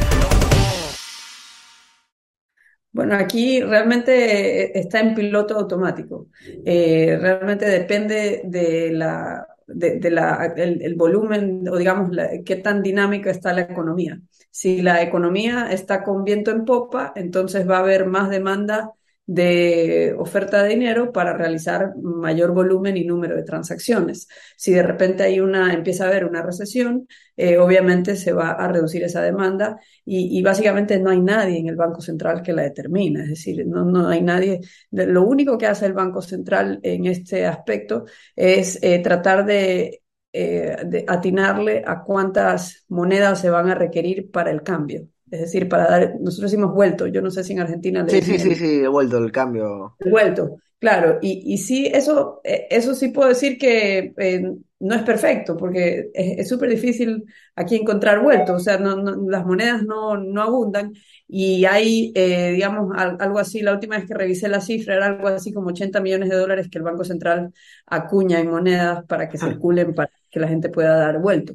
Bueno, 2.92 3.14
aquí 3.16 3.62
realmente 3.62 4.64
eh, 4.64 4.72
está 4.74 5.00
en 5.00 5.14
piloto 5.14 5.56
automático. 5.56 6.28
Eh, 6.64 7.18
realmente 7.20 7.64
depende 7.64 8.42
de 8.44 8.92
la, 8.92 9.46
de, 9.66 10.10
la, 10.10 10.52
el, 10.56 10.94
volumen 10.94 11.66
o 11.68 11.76
digamos 11.78 12.14
qué 12.44 12.56
tan 12.56 12.82
dinámica 12.82 13.30
está 13.30 13.54
la 13.54 13.62
economía. 13.62 14.20
Si 14.50 14.82
la 14.82 15.02
economía 15.02 15.68
está 15.72 16.04
con 16.04 16.24
viento 16.24 16.50
en 16.50 16.66
popa, 16.66 17.12
entonces 17.16 17.68
va 17.68 17.78
a 17.78 17.80
haber 17.80 18.06
más 18.06 18.28
demanda 18.28 18.92
de 19.26 20.14
oferta 20.18 20.62
de 20.62 20.70
dinero 20.70 21.12
para 21.12 21.36
realizar 21.36 21.94
mayor 22.02 22.52
volumen 22.52 22.96
y 22.96 23.04
número 23.04 23.36
de 23.36 23.44
transacciones. 23.44 24.28
Si 24.56 24.72
de 24.72 24.82
repente 24.82 25.22
hay 25.22 25.40
una, 25.40 25.72
empieza 25.72 26.04
a 26.04 26.08
haber 26.08 26.24
una 26.24 26.42
recesión, 26.42 27.06
eh, 27.36 27.58
obviamente 27.58 28.16
se 28.16 28.32
va 28.32 28.50
a 28.50 28.68
reducir 28.68 29.02
esa 29.04 29.22
demanda 29.22 29.78
y, 30.04 30.42
básicamente 30.42 30.98
no 30.98 31.10
hay 31.10 31.20
nadie 31.20 31.58
en 31.58 31.68
el 31.68 31.76
Banco 31.76 32.00
Central 32.00 32.42
que 32.42 32.52
la 32.52 32.62
determina, 32.62 33.22
es 33.22 33.30
decir, 33.30 33.66
no, 33.66 33.84
no 33.84 34.08
hay 34.08 34.22
nadie. 34.22 34.60
Lo 34.90 35.22
único 35.22 35.56
que 35.56 35.66
hace 35.66 35.86
el 35.86 35.92
Banco 35.92 36.20
Central 36.20 36.80
en 36.82 37.06
este 37.06 37.46
aspecto 37.46 38.04
es 38.34 38.78
eh, 38.82 38.98
tratar 39.00 39.46
de, 39.46 40.02
eh, 40.32 40.76
de 40.86 41.04
atinarle 41.06 41.82
a 41.86 42.02
cuántas 42.02 42.84
monedas 42.88 43.40
se 43.40 43.50
van 43.50 43.68
a 43.70 43.74
requerir 43.74 44.30
para 44.30 44.50
el 44.50 44.62
cambio. 44.62 45.08
Es 45.32 45.40
decir, 45.40 45.66
para 45.66 45.86
dar, 45.86 46.20
nosotros 46.20 46.52
hemos 46.52 46.74
vuelto, 46.74 47.06
yo 47.06 47.22
no 47.22 47.30
sé 47.30 47.42
si 47.42 47.54
en 47.54 47.60
Argentina... 47.60 48.04
Sí, 48.06 48.20
sí, 48.20 48.38
sí, 48.38 48.54
sí, 48.54 48.80
he 48.80 48.88
vuelto 48.88 49.16
el 49.16 49.32
cambio. 49.32 49.96
He 49.98 50.10
vuelto, 50.10 50.58
claro, 50.78 51.20
y, 51.22 51.54
y 51.54 51.56
sí, 51.56 51.86
eso, 51.86 52.42
eh, 52.44 52.66
eso 52.68 52.94
sí 52.94 53.08
puedo 53.08 53.30
decir 53.30 53.56
que 53.56 54.12
eh, 54.18 54.52
no 54.80 54.94
es 54.94 55.00
perfecto, 55.00 55.56
porque 55.56 56.10
es 56.12 56.46
súper 56.46 56.68
difícil 56.68 57.24
aquí 57.56 57.76
encontrar 57.76 58.22
vuelto, 58.22 58.56
o 58.56 58.58
sea, 58.58 58.76
no, 58.76 58.94
las 59.26 59.46
monedas 59.46 59.84
no, 59.84 60.18
no 60.18 60.42
abundan 60.42 60.92
y 61.26 61.64
hay, 61.64 62.12
eh, 62.14 62.50
digamos, 62.52 62.94
algo 62.94 63.38
así, 63.38 63.62
la 63.62 63.72
última 63.72 63.96
vez 63.96 64.06
que 64.06 64.12
revisé 64.12 64.48
la 64.48 64.60
cifra 64.60 64.96
era 64.96 65.06
algo 65.06 65.28
así 65.28 65.50
como 65.50 65.68
80 65.68 65.98
millones 66.02 66.28
de 66.28 66.36
dólares 66.36 66.68
que 66.70 66.76
el 66.76 66.84
Banco 66.84 67.04
Central 67.04 67.54
acuña 67.86 68.38
en 68.38 68.50
monedas 68.50 69.02
para 69.06 69.30
que 69.30 69.38
ah. 69.40 69.46
circulen, 69.46 69.94
para 69.94 70.10
que 70.30 70.40
la 70.40 70.48
gente 70.48 70.68
pueda 70.68 70.94
dar 70.94 71.20
vuelto. 71.20 71.54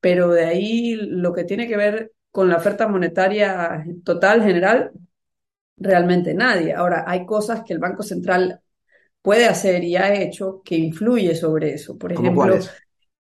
Pero 0.00 0.30
de 0.32 0.44
ahí 0.44 0.96
lo 0.96 1.32
que 1.32 1.44
tiene 1.44 1.66
que 1.66 1.78
ver 1.78 2.12
con 2.36 2.50
la 2.50 2.58
oferta 2.58 2.86
monetaria 2.86 3.82
total, 4.04 4.42
general, 4.42 4.90
realmente 5.78 6.34
nadie. 6.34 6.74
Ahora, 6.74 7.04
hay 7.06 7.24
cosas 7.24 7.62
que 7.64 7.72
el 7.72 7.78
Banco 7.78 8.02
Central 8.02 8.60
puede 9.22 9.46
hacer 9.46 9.82
y 9.82 9.96
ha 9.96 10.12
hecho 10.12 10.60
que 10.62 10.76
influye 10.76 11.34
sobre 11.34 11.72
eso. 11.72 11.96
Por 11.96 12.12
ejemplo, 12.12 12.58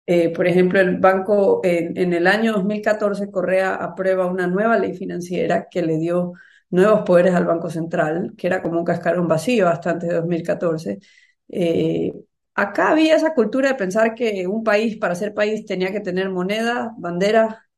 eh, 0.05 0.31
por 0.31 0.47
ejemplo, 0.47 0.81
el 0.81 0.97
banco 0.97 1.61
en, 1.63 2.11
el 2.11 2.27
año 2.27 2.51
2014, 2.51 3.31
Correa 3.31 3.75
aprueba 3.75 4.25
una 4.25 4.47
nueva 4.47 4.77
ley 4.77 4.93
financiera 4.93 5.69
que 5.71 5.81
le 5.81 5.97
dio 5.97 6.33
nuevos 6.69 7.03
poderes 7.05 7.33
al 7.35 7.45
Banco 7.45 7.69
Central, 7.69 8.33
que 8.37 8.47
era 8.47 8.61
como 8.61 8.79
un 8.79 8.85
cascarón 8.85 9.29
vacío 9.29 9.69
hasta 9.69 9.91
antes 9.91 10.09
de 10.09 10.15
2014. 10.15 10.99
Eh, 11.47 12.11
acá 12.53 12.89
había 12.89 13.15
esa 13.15 13.33
cultura 13.33 13.69
de 13.69 13.75
pensar 13.75 14.13
que 14.13 14.45
un 14.45 14.61
país, 14.61 14.97
para 14.97 15.15
ser 15.15 15.33
país, 15.33 15.65
tenía 15.65 15.89
que 15.93 16.01
tener 16.01 16.29
moneda, 16.29 16.93
bandera 16.97 17.68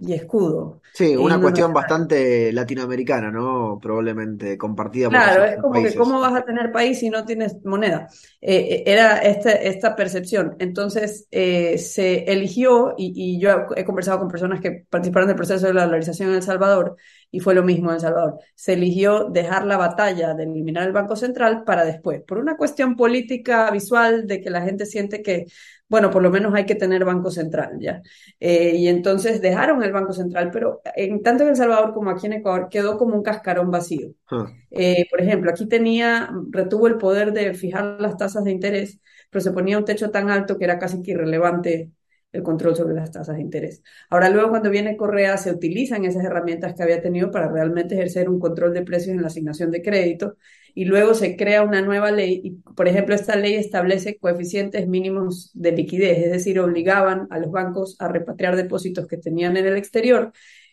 y 0.00 0.14
escudo. 0.14 0.80
Sí, 0.94 1.14
una 1.14 1.40
cuestión 1.40 1.72
bastante 1.72 2.52
latinoamericana, 2.52 3.30
¿no? 3.30 3.78
Probablemente 3.80 4.56
compartida 4.56 5.08
por 5.08 5.18
Claro, 5.18 5.44
es 5.44 5.56
como 5.58 5.82
que 5.82 5.94
cómo 5.94 6.20
vas 6.20 6.34
a 6.34 6.44
tener 6.44 6.72
país 6.72 6.98
si 6.98 7.10
no 7.10 7.24
tienes 7.24 7.62
moneda. 7.64 8.08
Eh, 8.40 8.56
eh, 8.56 8.82
era 8.86 9.18
este, 9.18 9.68
esta 9.68 9.94
percepción. 9.94 10.56
Entonces 10.58 11.26
eh, 11.30 11.76
se 11.76 12.24
eligió, 12.24 12.94
y, 12.96 13.38
yo 13.38 13.66
he 13.76 13.84
conversado 13.84 14.20
con 14.20 14.28
personas 14.28 14.60
que 14.60 14.86
participaron 14.88 15.28
del 15.28 15.36
proceso 15.36 15.66
de 15.66 15.74
la 15.74 15.84
dolarización 15.84 16.30
en 16.30 16.36
El 16.36 16.42
Salvador, 16.42 16.96
y 17.30 17.40
fue 17.40 17.54
lo 17.54 17.62
mismo 17.62 17.90
en 17.90 17.96
El 17.96 18.00
Salvador. 18.00 18.38
Se 18.54 18.74
eligió 18.74 19.24
dejar 19.24 19.66
la 19.66 19.76
batalla 19.76 20.34
de 20.34 20.44
eliminar 20.44 20.86
el 20.86 20.92
Banco 20.92 21.16
Central 21.16 21.64
para 21.64 21.84
después, 21.84 22.22
por 22.22 22.38
una 22.38 22.56
cuestión 22.56 22.96
política 22.96 23.70
visual 23.70 24.26
de 24.26 24.40
que 24.40 24.50
la 24.50 24.62
gente 24.62 24.86
siente 24.86 25.22
que 25.22 25.46
bueno, 25.90 26.08
por 26.12 26.22
lo 26.22 26.30
menos 26.30 26.54
hay 26.54 26.66
que 26.66 26.76
tener 26.76 27.04
Banco 27.04 27.32
Central 27.32 27.72
ya. 27.80 28.00
Eh, 28.38 28.76
y 28.76 28.86
entonces 28.86 29.40
dejaron 29.42 29.82
el 29.82 29.90
Banco 29.90 30.12
Central, 30.12 30.50
pero 30.52 30.80
en 30.94 31.20
tanto 31.20 31.42
en 31.42 31.50
El 31.50 31.56
Salvador 31.56 31.92
como 31.92 32.10
aquí 32.10 32.26
en 32.26 32.34
Ecuador 32.34 32.68
quedó 32.70 32.96
como 32.96 33.16
un 33.16 33.24
cascarón 33.24 33.72
vacío. 33.72 34.12
Ah. 34.30 34.46
Eh, 34.70 35.06
por 35.10 35.20
ejemplo, 35.20 35.50
aquí 35.50 35.66
tenía, 35.66 36.30
retuvo 36.50 36.86
el 36.86 36.96
poder 36.96 37.32
de 37.32 37.54
fijar 37.54 37.96
las 38.00 38.16
tasas 38.16 38.44
de 38.44 38.52
interés, 38.52 39.00
pero 39.30 39.42
se 39.42 39.50
ponía 39.50 39.78
un 39.78 39.84
techo 39.84 40.12
tan 40.12 40.30
alto 40.30 40.56
que 40.56 40.64
era 40.64 40.78
casi 40.78 41.02
que 41.02 41.10
irrelevante 41.10 41.90
el 42.32 42.42
control 42.42 42.76
sobre 42.76 42.94
las 42.94 43.10
tasas 43.10 43.36
de 43.36 43.42
interés. 43.42 43.82
Ahora 44.08 44.30
luego 44.30 44.50
cuando 44.50 44.70
viene 44.70 44.96
Correa 44.96 45.36
se 45.36 45.50
utilizan 45.50 46.04
esas 46.04 46.24
herramientas 46.24 46.74
que 46.74 46.82
había 46.82 47.02
tenido 47.02 47.30
para 47.30 47.50
realmente 47.50 47.94
ejercer 47.94 48.28
un 48.28 48.38
control 48.38 48.72
de 48.74 48.82
precios 48.82 49.14
en 49.14 49.22
la 49.22 49.28
asignación 49.28 49.70
de 49.70 49.82
crédito 49.82 50.36
y 50.74 50.84
luego 50.84 51.14
se 51.14 51.36
crea 51.36 51.62
una 51.62 51.82
nueva 51.82 52.10
ley 52.10 52.40
y 52.44 52.50
por 52.74 52.88
ejemplo 52.88 53.14
esta 53.14 53.36
ley 53.36 53.54
establece 53.54 54.18
coeficientes 54.18 54.86
mínimos 54.86 55.50
de 55.54 55.72
liquidez, 55.72 56.18
es 56.18 56.30
decir, 56.30 56.60
obligaban 56.60 57.26
a 57.30 57.38
los 57.38 57.50
bancos 57.50 57.96
a 57.98 58.08
repatriar 58.08 58.56
depósitos 58.56 59.06
que 59.06 59.16
tenían 59.16 59.56
en 59.56 59.66
el 59.66 59.76
exterior 59.76 60.32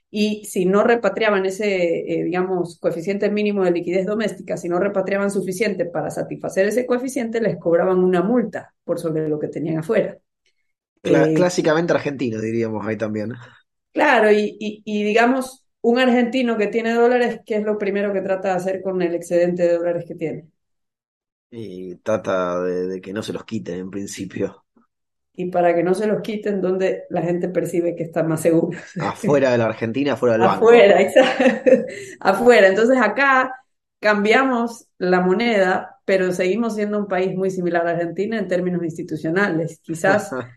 y 0.10 0.46
si 0.46 0.66
no 0.66 0.84
repatriaban 0.84 1.46
ese, 1.46 2.00
eh, 2.22 2.24
digamos, 2.24 2.80
coeficiente 2.80 3.30
mínimo 3.30 3.64
de 3.66 3.72
liquidez 3.72 4.06
doméstica, 4.06 4.56
si 4.58 4.70
no 4.70 4.80
repatriaban 4.80 5.32
suficiente 5.32 5.86
para 5.86 6.10
satisfacer 6.12 6.68
ese 6.68 6.86
coeficiente, 6.86 7.42
les 7.42 7.58
cobraban 7.58 8.00
una 8.00 8.22
multa 8.22 8.74
por 8.86 9.00
sobre 9.00 9.28
lo 9.28 9.38
que 9.40 9.50
tenían 9.50 9.80
afuera. 9.80 10.18
Eh, 11.04 11.34
clásicamente 11.36 11.94
argentino, 11.94 12.40
diríamos 12.40 12.86
ahí 12.86 12.98
también. 12.98 13.34
Claro, 13.94 14.32
y, 14.32 14.84
digamos, 14.86 15.68
un 15.82 15.98
argentino 16.00 16.58
que 16.58 16.68
tiene 16.68 16.94
dólares, 16.94 17.40
¿qué 17.46 17.56
es 17.56 17.64
lo 17.64 17.78
primero 17.78 18.14
que 18.14 18.22
trata 18.22 18.50
de 18.50 18.56
hacer 18.56 18.82
con 18.82 19.02
el 19.02 19.16
excedente 19.16 19.64
de 19.64 19.78
dólares 19.78 20.06
que 20.08 20.16
tiene? 20.16 20.46
Y 21.50 21.96
trata 21.96 22.62
de, 22.62 23.02
que 23.02 23.14
no 23.14 23.24
se 23.24 23.34
los 23.34 23.44
quiten 23.44 23.80
en 23.80 23.90
principio. 23.90 24.66
Y 25.34 25.50
para 25.50 25.74
que 25.74 25.84
no 25.84 25.94
se 25.94 26.08
los 26.08 26.22
quiten, 26.22 26.62
donde 26.62 27.04
la 27.10 27.22
gente 27.22 27.48
percibe 27.48 27.96
que 27.96 28.04
está 28.04 28.24
más 28.24 28.42
seguro. 28.42 28.78
Afuera 29.00 29.52
de 29.52 29.58
la 29.58 29.66
Argentina, 29.66 30.14
afuera 30.14 30.34
del 30.34 30.48
banco. 30.48 30.66
Afuera, 30.66 31.02
exacto. 31.02 31.72
Afuera. 32.20 32.68
Entonces 32.68 32.98
acá 33.00 33.52
cambiamos 34.00 34.88
la 34.98 35.22
moneda, 35.22 36.00
pero 36.06 36.32
seguimos 36.32 36.76
siendo 36.76 36.98
un 37.00 37.08
país 37.08 37.36
muy 37.36 37.52
similar 37.52 37.88
a 37.88 37.92
Argentina 37.92 38.38
en 38.38 38.48
términos 38.48 38.84
institucionales. 38.84 39.80
Quizás 39.84 40.32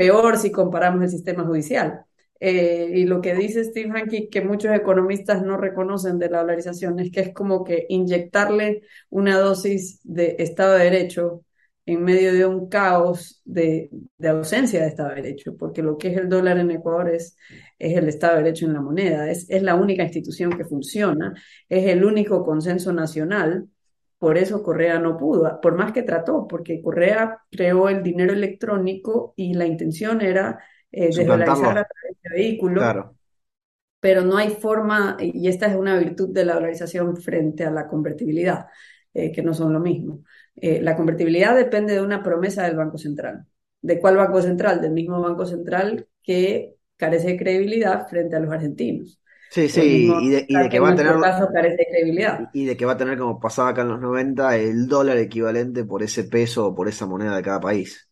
peor 0.00 0.38
si 0.38 0.50
comparamos 0.50 1.02
el 1.02 1.10
sistema 1.10 1.44
judicial. 1.44 2.06
Eh, 2.40 2.90
y 2.94 3.04
lo 3.04 3.20
que 3.20 3.34
dice 3.34 3.64
Steve 3.64 3.90
Hanke, 3.94 4.30
que 4.30 4.40
muchos 4.40 4.74
economistas 4.74 5.42
no 5.42 5.58
reconocen 5.58 6.18
de 6.18 6.30
la 6.30 6.38
dolarización, 6.38 6.98
es 7.00 7.10
que 7.12 7.20
es 7.20 7.34
como 7.34 7.64
que 7.64 7.84
inyectarle 7.90 8.80
una 9.10 9.38
dosis 9.38 10.00
de 10.04 10.36
Estado 10.38 10.72
de 10.72 10.84
Derecho 10.84 11.44
en 11.84 12.02
medio 12.02 12.32
de 12.32 12.46
un 12.46 12.70
caos 12.70 13.42
de, 13.44 13.90
ausencia 14.24 14.80
de 14.80 14.88
Estado 14.88 15.10
de 15.10 15.16
Derecho, 15.16 15.54
porque 15.58 15.82
lo 15.82 15.98
que 15.98 16.08
es 16.08 16.16
el 16.16 16.30
dólar 16.30 16.56
en 16.58 16.70
Ecuador 16.70 17.10
es, 17.10 17.36
es 17.78 17.94
el 17.98 18.08
Estado 18.08 18.36
de 18.36 18.44
Derecho 18.44 18.64
en 18.64 18.72
la 18.72 18.80
moneda, 18.80 19.30
es, 19.30 19.50
es 19.50 19.62
la 19.62 19.74
única 19.74 20.02
institución 20.04 20.56
que 20.56 20.64
funciona, 20.64 21.34
es 21.68 21.86
el 21.88 22.04
único 22.04 22.42
consenso 22.42 22.90
nacional 22.94 23.68
por 24.20 24.36
eso 24.36 24.62
Correa 24.62 24.98
no 24.98 25.16
pudo, 25.16 25.60
por 25.62 25.76
más 25.76 25.92
que 25.92 26.02
trató, 26.02 26.46
porque 26.46 26.82
Correa 26.82 27.38
creó 27.50 27.88
el 27.88 28.02
dinero 28.02 28.34
electrónico 28.34 29.32
y 29.34 29.54
la 29.54 29.64
intención 29.64 30.20
era 30.20 30.62
eh, 30.92 31.06
desdolarizar 31.06 31.78
a 31.78 31.84
través 31.84 32.18
de 32.22 32.30
vehículo. 32.30 32.98
Pero 33.98 34.22
no 34.22 34.36
hay 34.36 34.50
forma, 34.50 35.16
y 35.18 35.48
esta 35.48 35.66
es 35.68 35.74
una 35.74 35.98
virtud 35.98 36.34
de 36.34 36.44
la 36.44 36.54
dolarización 36.54 37.16
frente 37.16 37.64
a 37.64 37.70
la 37.70 37.88
convertibilidad, 37.88 38.66
eh, 39.14 39.32
que 39.32 39.42
no 39.42 39.54
son 39.54 39.72
lo 39.72 39.80
mismo. 39.80 40.22
Eh, 40.54 40.82
la 40.82 40.96
convertibilidad 40.96 41.56
depende 41.56 41.94
de 41.94 42.02
una 42.02 42.22
promesa 42.22 42.64
del 42.64 42.76
Banco 42.76 42.98
Central. 42.98 43.46
¿De 43.80 44.00
cuál 44.00 44.18
Banco 44.18 44.42
Central? 44.42 44.82
Del 44.82 44.92
mismo 44.92 45.18
Banco 45.22 45.46
Central 45.46 46.06
que 46.22 46.76
carece 46.98 47.28
de 47.28 47.38
credibilidad 47.38 48.06
frente 48.06 48.36
a 48.36 48.40
los 48.40 48.52
argentinos. 48.52 49.19
Sí, 49.50 49.68
sí, 49.68 50.08
y 50.20 50.28
de, 50.28 50.46
y 50.48 50.56
de 50.56 50.68
que 50.68 50.78
va 50.78 50.90
a 50.90 50.94
tener. 50.94 51.18
Caso 51.18 51.48
carece 51.52 51.84
credibilidad. 51.90 52.48
Y 52.52 52.66
de 52.66 52.76
que 52.76 52.86
va 52.86 52.92
a 52.92 52.96
tener, 52.96 53.18
como 53.18 53.40
pasaba 53.40 53.70
acá 53.70 53.82
en 53.82 53.88
los 53.88 54.00
90, 54.00 54.56
el 54.56 54.86
dólar 54.86 55.16
equivalente 55.18 55.84
por 55.84 56.04
ese 56.04 56.22
peso 56.24 56.68
o 56.68 56.74
por 56.74 56.88
esa 56.88 57.06
moneda 57.06 57.34
de 57.34 57.42
cada 57.42 57.58
país. 57.58 58.08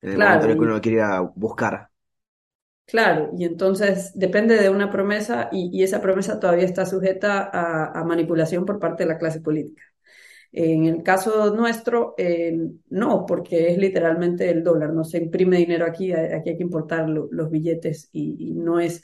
En 0.00 0.12
el 0.12 0.18
momento 0.18 0.46
en 0.46 0.50
el 0.50 0.56
que 0.56 0.62
uno 0.62 0.72
lo 0.72 0.80
quiere 0.80 1.02
buscar. 1.34 1.88
Claro, 2.86 3.30
y 3.36 3.44
entonces 3.44 4.12
depende 4.14 4.56
de 4.56 4.70
una 4.70 4.90
promesa 4.90 5.48
y, 5.52 5.82
esa 5.82 6.00
promesa 6.00 6.40
todavía 6.40 6.64
está 6.64 6.84
sujeta 6.86 7.50
a, 7.52 8.02
manipulación 8.04 8.64
por 8.64 8.78
parte 8.78 9.04
de 9.04 9.10
la 9.10 9.18
clase 9.18 9.40
política. 9.40 9.82
En 10.52 10.84
el 10.86 11.02
caso 11.02 11.54
nuestro, 11.54 12.14
eh, 12.18 12.54
no, 12.90 13.24
porque 13.26 13.70
es 13.70 13.78
literalmente 13.78 14.50
el 14.50 14.62
dólar, 14.62 14.92
no 14.92 15.04
se 15.04 15.18
imprime 15.18 15.58
dinero 15.58 15.86
aquí, 15.86 16.12
aquí 16.12 16.50
hay 16.50 16.56
que 16.56 16.62
importar 16.62 17.08
los 17.08 17.50
billetes 17.50 18.08
y, 18.12 18.52
no 18.54 18.80
es 18.80 19.02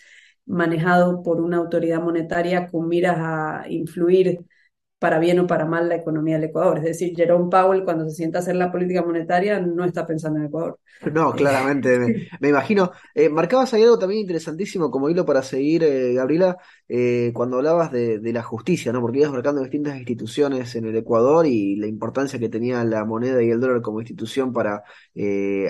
manejado 0.49 1.23
por 1.23 1.41
una 1.41 1.59
autoridad 1.59 2.03
monetaria 2.03 2.69
con 2.69 2.89
miras 2.89 3.17
a 3.19 3.65
influir 3.69 4.41
para 4.99 5.19
bien 5.19 5.39
o 5.39 5.47
para 5.47 5.65
mal 5.65 5.89
la 5.89 5.97
economía 5.97 6.37
del 6.37 6.49
Ecuador. 6.49 6.79
Es 6.79 6.85
decir, 6.85 7.15
Jerome 7.15 7.49
Powell 7.51 7.85
cuando 7.85 8.09
se 8.09 8.17
sienta 8.17 8.39
a 8.39 8.43
hacer 8.43 8.57
la 8.57 8.73
política 8.73 9.03
monetaria 9.03 9.61
no 9.61 9.85
está 9.85 10.07
pensando 10.07 10.41
en 10.41 10.47
Ecuador. 10.47 10.81
No, 11.13 11.33
claramente, 11.33 12.29
me, 12.41 12.49
imagino. 12.49 12.91
Eh, 13.15 13.29
marcabas 13.29 13.73
ahí 13.73 13.85
algo 13.85 13.99
también 13.99 14.23
interesantísimo 14.23 14.91
como 14.91 15.09
hilo 15.09 15.25
para 15.25 15.43
seguir, 15.43 15.85
eh, 15.85 16.15
Gabriela, 16.15 16.57
eh, 16.89 17.31
cuando 17.33 17.59
hablabas 17.59 17.93
de, 17.93 18.21
la 18.33 18.43
justicia, 18.43 18.93
¿no? 18.93 19.01
Porque 19.01 19.21
ibas 19.21 19.31
marcando 19.31 19.63
distintas 19.63 19.97
instituciones 19.97 20.75
en 20.75 20.87
el 20.87 20.97
Ecuador 20.97 21.47
y 21.47 21.77
la 21.77 21.87
importancia 21.87 22.39
que 22.39 22.49
tenía 22.49 22.83
la 22.85 23.05
moneda 23.05 23.43
y 23.43 23.51
el 23.51 23.61
dólar 23.61 23.81
como 23.81 24.01
institución 24.01 24.53
para 24.53 24.83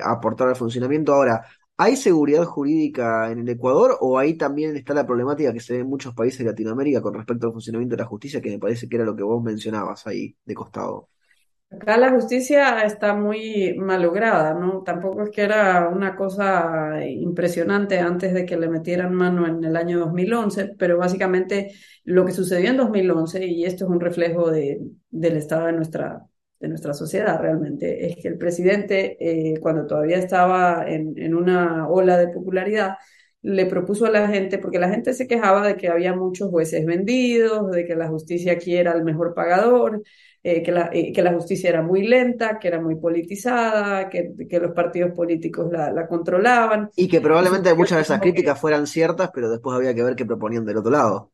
aportar 0.02 0.49
al 0.49 0.56
funcionamiento. 0.56 1.12
Ahora, 1.12 1.42
¿Hay 1.80 1.94
seguridad 1.97 2.44
jurídica 2.44 3.30
en 3.30 3.38
el 3.38 3.49
Ecuador 3.49 3.97
o 4.00 4.18
ahí 4.18 4.37
también 4.37 4.76
está 4.76 4.94
la 4.94 5.06
problemática 5.06 5.52
que 5.52 5.61
se 5.61 5.75
ve 5.75 5.80
en 5.80 5.88
muchos 5.88 6.12
países 6.12 6.40
de 6.40 6.47
Latinoamérica 6.47 7.00
con 7.00 7.14
respecto 7.14 7.47
al 7.47 7.52
funcionamiento 7.52 7.94
de 7.94 8.02
la 8.02 8.08
justicia, 8.08 8.40
que 8.40 8.50
me 8.50 8.58
parece 8.58 8.88
que 8.88 8.97
era 8.97 9.04
lo 9.04 9.14
que 9.14 9.23
vos 9.23 9.40
mencionabas 9.42 10.04
ahí 10.08 10.37
de 10.44 10.54
costado? 10.54 11.08
Acá 11.70 11.99
la 11.99 12.11
justicia 12.11 12.82
está 12.82 13.14
muy 13.14 13.75
malograda, 13.78 14.54
¿no? 14.54 14.82
Tampoco 14.82 15.23
es 15.23 15.30
que 15.30 15.42
era 15.42 15.88
una 15.88 16.16
cosa 16.16 17.04
impresionante 17.06 18.00
antes 18.00 18.35
de 18.35 18.44
que 18.44 18.56
le 18.56 18.68
metieran 18.68 19.14
mano 19.14 19.47
en 19.47 19.62
el 19.62 19.76
año 19.76 20.00
2011, 20.00 20.75
pero 20.78 20.99
básicamente 20.99 21.75
lo 22.04 22.25
que 22.25 22.32
sucedió 22.32 22.70
en 22.70 22.78
2011, 22.78 23.47
y 23.47 23.64
esto 23.66 23.85
es 23.85 23.90
un 23.90 24.00
reflejo 24.00 24.50
de, 24.50 24.80
del 25.11 25.37
estado 25.37 25.66
de 25.66 25.75
nuestra 25.75 26.26
de 26.60 26.68
nuestra 26.68 26.92
sociedad 26.92 27.40
realmente, 27.40 28.06
es 28.06 28.16
que 28.16 28.28
el 28.28 28.38
presidente, 28.38 29.16
eh, 29.20 29.58
cuando 29.60 29.86
todavía 29.86 30.18
estaba 30.18 30.84
en, 30.88 31.14
en, 31.16 31.34
una 31.34 31.88
ola 31.88 32.18
de 32.18 32.28
popularidad, 32.28 32.96
le 33.42 33.66
propuso 33.66 34.06
a 34.06 34.10
la 34.10 34.26
gente, 34.28 34.58
porque 34.58 34.80
la 34.80 34.88
gente 34.88 35.14
se 35.14 35.28
quejaba 35.28 35.66
de 35.66 35.76
que 35.76 35.88
había 35.88 36.14
muchos 36.14 36.50
jueces 36.50 36.84
vendidos, 36.84 37.70
de 37.70 37.86
que 37.86 37.94
la 37.94 38.08
justicia 38.08 38.52
aquí 38.52 38.76
era 38.76 38.92
el 38.92 39.04
mejor 39.04 39.34
pagador, 39.34 40.02
eh, 40.42 40.62
que, 40.62 40.72
la, 40.72 40.90
eh, 40.92 41.12
que 41.12 41.22
la 41.22 41.32
justicia 41.32 41.70
era 41.70 41.82
muy 41.82 42.06
lenta, 42.06 42.58
que 42.58 42.68
era 42.68 42.80
muy 42.80 42.96
politizada, 42.96 44.08
que, 44.08 44.32
que 44.48 44.58
los 44.58 44.72
partidos 44.72 45.12
políticos 45.12 45.70
la, 45.70 45.92
la, 45.92 46.08
controlaban. 46.08 46.90
Y 46.96 47.06
que 47.06 47.20
probablemente 47.20 47.72
muchas 47.74 47.98
de 47.98 48.02
esas 48.02 48.20
críticas 48.20 48.60
fueran 48.60 48.88
ciertas, 48.88 49.30
pero 49.32 49.48
después 49.48 49.76
había 49.76 49.94
que 49.94 50.02
ver 50.02 50.16
qué 50.16 50.26
proponían 50.26 50.64
del 50.64 50.78
otro 50.78 50.90
lado. 50.90 51.32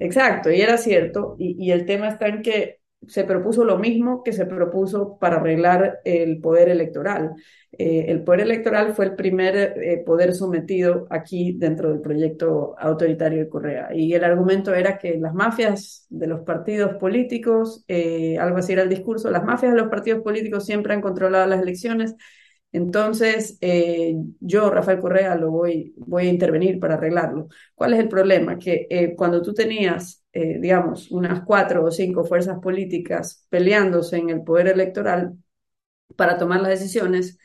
Exacto, 0.00 0.50
y 0.50 0.60
era 0.60 0.76
cierto, 0.76 1.36
y, 1.38 1.56
y 1.64 1.70
el 1.70 1.86
tema 1.86 2.08
está 2.08 2.28
en 2.28 2.42
que 2.42 2.81
se 3.08 3.24
propuso 3.24 3.64
lo 3.64 3.78
mismo 3.78 4.22
que 4.22 4.32
se 4.32 4.46
propuso 4.46 5.18
para 5.18 5.36
arreglar 5.36 6.00
el 6.04 6.40
poder 6.40 6.68
electoral. 6.68 7.34
Eh, 7.72 8.06
el 8.08 8.22
poder 8.22 8.40
electoral 8.40 8.94
fue 8.94 9.06
el 9.06 9.14
primer 9.16 9.56
eh, 9.56 10.02
poder 10.04 10.34
sometido 10.34 11.06
aquí 11.10 11.54
dentro 11.58 11.90
del 11.90 12.00
proyecto 12.00 12.74
autoritario 12.78 13.40
de 13.40 13.48
Correa. 13.48 13.88
Y 13.94 14.12
el 14.14 14.24
argumento 14.24 14.74
era 14.74 14.98
que 14.98 15.18
las 15.18 15.34
mafias 15.34 16.06
de 16.10 16.26
los 16.26 16.40
partidos 16.42 16.94
políticos, 16.96 17.84
eh, 17.88 18.38
algo 18.38 18.58
así 18.58 18.72
era 18.72 18.82
el 18.82 18.88
discurso, 18.88 19.30
las 19.30 19.44
mafias 19.44 19.72
de 19.72 19.80
los 19.80 19.88
partidos 19.90 20.22
políticos 20.22 20.64
siempre 20.66 20.94
han 20.94 21.00
controlado 21.00 21.46
las 21.46 21.62
elecciones 21.62 22.14
entonces, 22.74 23.58
eh, 23.60 24.14
yo, 24.40 24.70
Rafael 24.70 24.98
Correa, 24.98 25.34
lo 25.36 25.50
voy, 25.50 25.92
voy 25.96 26.26
a 26.26 26.30
intervenir 26.30 26.80
para 26.80 26.94
arreglarlo. 26.94 27.48
¿Cuál 27.74 27.92
es 27.92 28.00
el 28.00 28.08
problema? 28.08 28.58
Que 28.58 29.14
cuando 29.16 29.42
tú 29.42 29.52
tenías, 29.52 30.21
eh, 30.32 30.58
digamos, 30.60 31.10
unas 31.10 31.44
cuatro 31.44 31.84
o 31.84 31.90
cinco 31.90 32.24
fuerzas 32.24 32.58
políticas 32.60 33.46
peleándose 33.50 34.16
en 34.18 34.30
el 34.30 34.42
poder 34.44 34.68
electoral 34.68 35.36
para 36.16 36.38
tomar 36.38 36.60
las 36.60 36.70
decisiones, 36.70 37.38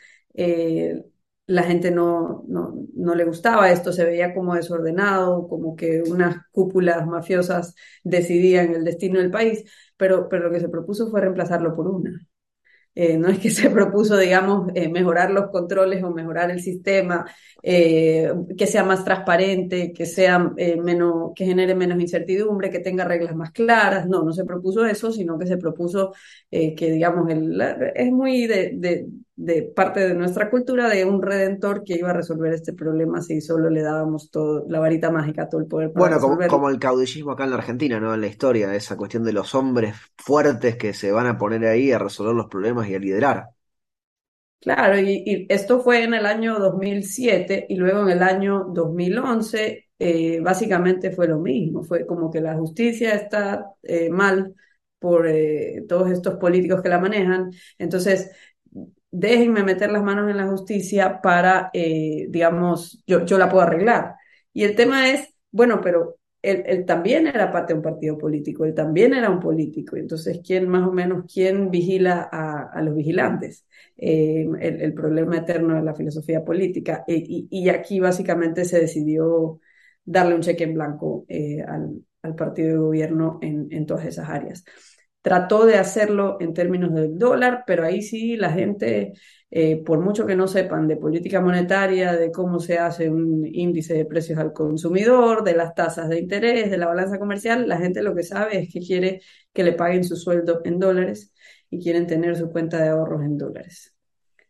la 1.48 1.64
gente 1.64 1.92
no, 1.92 2.44
no, 2.48 2.74
no, 2.94 3.16
le 3.16 3.24
gustaba 3.26 3.72
esto, 3.72 3.94
se 3.94 4.04
veía 4.06 4.34
como 4.34 4.56
desordenado, 4.56 5.48
como 5.48 5.76
que 5.76 6.04
unas 6.06 6.38
cúpulas 6.52 7.08
mafiosas 7.08 7.74
decidían 8.04 8.74
el 8.76 8.84
destino 8.84 9.20
del 9.20 9.32
país, 9.32 9.64
pero, 9.96 10.28
pero 10.30 10.46
lo 10.46 10.52
que 10.52 10.60
se 10.60 10.70
propuso 10.70 11.10
fue 11.10 11.22
reemplazarlo 11.22 11.74
por 11.76 11.88
una. 11.88 12.20
Eh, 13.00 13.16
no 13.16 13.28
es 13.28 13.38
que 13.38 13.52
se 13.52 13.70
propuso, 13.70 14.18
digamos, 14.18 14.70
eh, 14.74 14.90
mejorar 14.90 15.30
los 15.30 15.52
controles 15.52 16.04
o 16.04 16.10
mejorar 16.10 16.50
el 16.50 16.62
sistema, 16.62 17.26
eh, 17.62 18.34
que 18.58 18.66
sea 18.66 18.84
más 18.84 19.06
transparente, 19.06 19.94
que 19.94 20.08
sea 20.08 20.40
menos, 20.40 21.32
que 21.36 21.46
genere 21.46 21.76
menos 21.76 22.00
incertidumbre, 22.02 22.72
que 22.72 22.80
tenga 22.80 23.06
reglas 23.06 23.36
más 23.36 23.52
claras. 23.52 24.08
No, 24.08 24.24
no 24.24 24.34
se 24.34 24.46
propuso 24.46 24.84
eso, 24.84 25.12
sino 25.12 25.38
que 25.38 25.46
se 25.46 25.58
propuso 25.58 26.14
que, 26.50 26.76
digamos, 26.80 27.30
es 27.94 28.12
muy 28.12 28.48
de 28.48 29.06
parte 29.76 30.00
de 30.00 30.16
nuestra 30.16 30.50
cultura 30.50 30.90
de 30.90 31.06
un 31.06 31.22
redentor 31.22 31.84
que 31.84 31.96
iba 31.96 32.10
a 32.10 32.14
resolver 32.14 32.54
este 32.54 32.74
problema 32.74 33.22
si 33.22 33.40
solo 33.40 33.70
le 33.70 33.84
dábamos 33.84 34.32
todo, 34.32 34.66
la 34.68 34.80
varita 34.80 35.12
mágica, 35.12 35.48
todo 35.48 35.62
el 35.62 35.68
poder. 35.68 35.92
bueno, 35.94 36.20
como, 36.20 36.40
como, 36.48 36.70
el 36.70 36.80
caudillismo 36.80 37.32
acá 37.32 37.44
en 37.44 37.52
la 37.52 37.58
Argentina, 37.58 38.00
¿no? 38.00 38.14
En 38.14 38.22
la 38.22 38.28
historia, 38.28 38.74
esa 38.74 38.98
cuestión 38.98 39.24
de 39.24 39.34
los 39.34 39.54
hombres 39.54 39.96
fuertes 40.18 40.76
que 40.76 40.94
se 40.94 41.12
van 41.12 41.28
a 41.28 41.38
poner 41.38 41.66
ahí 41.66 41.92
a 41.92 42.00
resolver 42.00 42.34
los 42.34 42.48
problemas 42.48 42.88
y 42.90 42.96
a 42.96 43.00
liderar. 43.00 43.50
Claro, 44.60 45.00
y, 45.00 45.46
esto 45.50 45.82
fue 45.82 46.04
en 46.04 46.16
el 46.16 46.26
año 46.26 46.58
2007 46.58 47.68
y 47.70 47.76
luego 47.76 48.02
en 48.02 48.10
el 48.10 48.24
año 48.24 48.66
2011 48.74 49.90
eh, 50.00 50.40
básicamente 50.42 51.12
fue 51.12 51.28
lo 51.28 51.40
mismo, 51.40 51.84
fue 51.84 52.06
como 52.06 52.32
que 52.32 52.42
la 52.42 52.56
justicia 52.56 53.14
está 53.14 53.66
eh, 53.84 54.10
mal 54.10 54.56
por 55.00 55.28
eh, 55.28 55.84
todos 55.88 56.10
estos 56.12 56.36
políticos 56.36 56.82
que 56.82 56.90
la 56.90 57.00
manejan. 57.00 57.52
Entonces, 57.78 58.32
déjenme 59.20 59.64
meter 59.64 59.92
las 59.92 60.04
manos 60.04 60.30
en 60.30 60.38
la 60.38 60.48
justicia 60.48 61.22
para, 61.22 61.72
eh, 61.74 62.28
digamos, 62.30 63.04
yo, 63.08 63.26
yo 63.26 63.38
la 63.38 63.50
puedo 63.50 63.64
arreglar. 63.64 64.16
Y 64.54 64.64
el 64.64 64.76
tema 64.76 65.10
es, 65.10 65.34
bueno, 65.52 65.82
pero 65.82 66.18
él, 66.42 66.86
también 66.86 67.26
era 67.28 67.52
parte 67.52 67.74
de 67.74 67.78
un 67.78 67.84
partido 67.84 68.18
político, 68.18 68.64
él 68.64 68.76
también 68.76 69.14
era 69.14 69.30
un 69.30 69.40
político. 69.40 69.98
Entonces, 69.98 70.40
¿quién 70.46 70.70
más 70.70 70.88
o 70.88 70.92
menos, 70.92 71.26
quién 71.32 71.72
vigila 71.72 72.30
a, 72.32 72.82
los 72.84 72.96
vigilantes? 72.96 73.66
Eh, 73.98 74.48
el, 74.60 74.94
problema 74.94 75.38
eterno 75.38 75.76
de 75.76 75.82
la 75.84 75.96
filosofía 75.96 76.46
política. 76.46 77.04
Eh, 77.08 77.24
y, 77.50 77.70
aquí 77.70 78.00
básicamente 78.00 78.66
se 78.66 78.80
decidió 78.80 79.60
darle 80.06 80.36
un 80.36 80.42
cheque 80.42 80.64
en 80.66 80.76
blanco 80.76 81.26
al, 81.68 82.04
al, 82.22 82.36
partido 82.36 82.70
de 82.70 82.78
gobierno 82.78 83.40
en, 83.42 83.68
en 83.72 83.86
todas 83.88 84.06
esas 84.06 84.30
áreas. 84.30 84.64
Trató 85.28 85.66
de 85.66 85.76
hacerlo 85.76 86.38
en 86.40 86.54
términos 86.54 86.94
del 86.94 87.20
dólar, 87.20 87.66
pero 87.68 87.84
ahí 87.84 88.02
sí 88.02 88.38
la 88.38 88.50
gente, 88.50 89.12
eh, 89.52 89.84
por 89.84 90.00
mucho 90.00 90.26
que 90.26 90.38
no 90.38 90.48
sepan 90.48 90.88
de 90.88 90.96
política 90.96 91.42
monetaria, 91.42 92.14
de 92.14 92.32
cómo 92.32 92.62
se 92.62 92.78
hace 92.78 93.10
un 93.10 93.46
índice 93.46 93.94
de 93.94 94.06
precios 94.06 94.40
al 94.40 94.54
consumidor, 94.54 95.44
de 95.44 95.54
las 95.54 95.76
tasas 95.76 96.08
de 96.08 96.20
interés, 96.20 96.72
de 96.72 96.78
la 96.78 96.88
balanza 96.88 97.20
comercial, 97.20 97.68
la 97.68 97.76
gente 97.76 98.02
lo 98.04 98.16
que 98.16 98.24
sabe 98.24 98.58
es 98.60 98.72
que 98.72 98.80
quiere 98.80 99.20
que 99.52 99.66
le 99.66 99.74
paguen 99.74 100.06
su 100.06 100.16
sueldo 100.16 100.62
en 100.64 100.80
dólares 100.80 101.34
y 101.70 101.84
quieren 101.84 102.08
tener 102.08 102.38
su 102.38 102.50
cuenta 102.50 102.82
de 102.82 102.88
ahorros 102.88 103.26
en 103.26 103.38
dólares. 103.38 103.94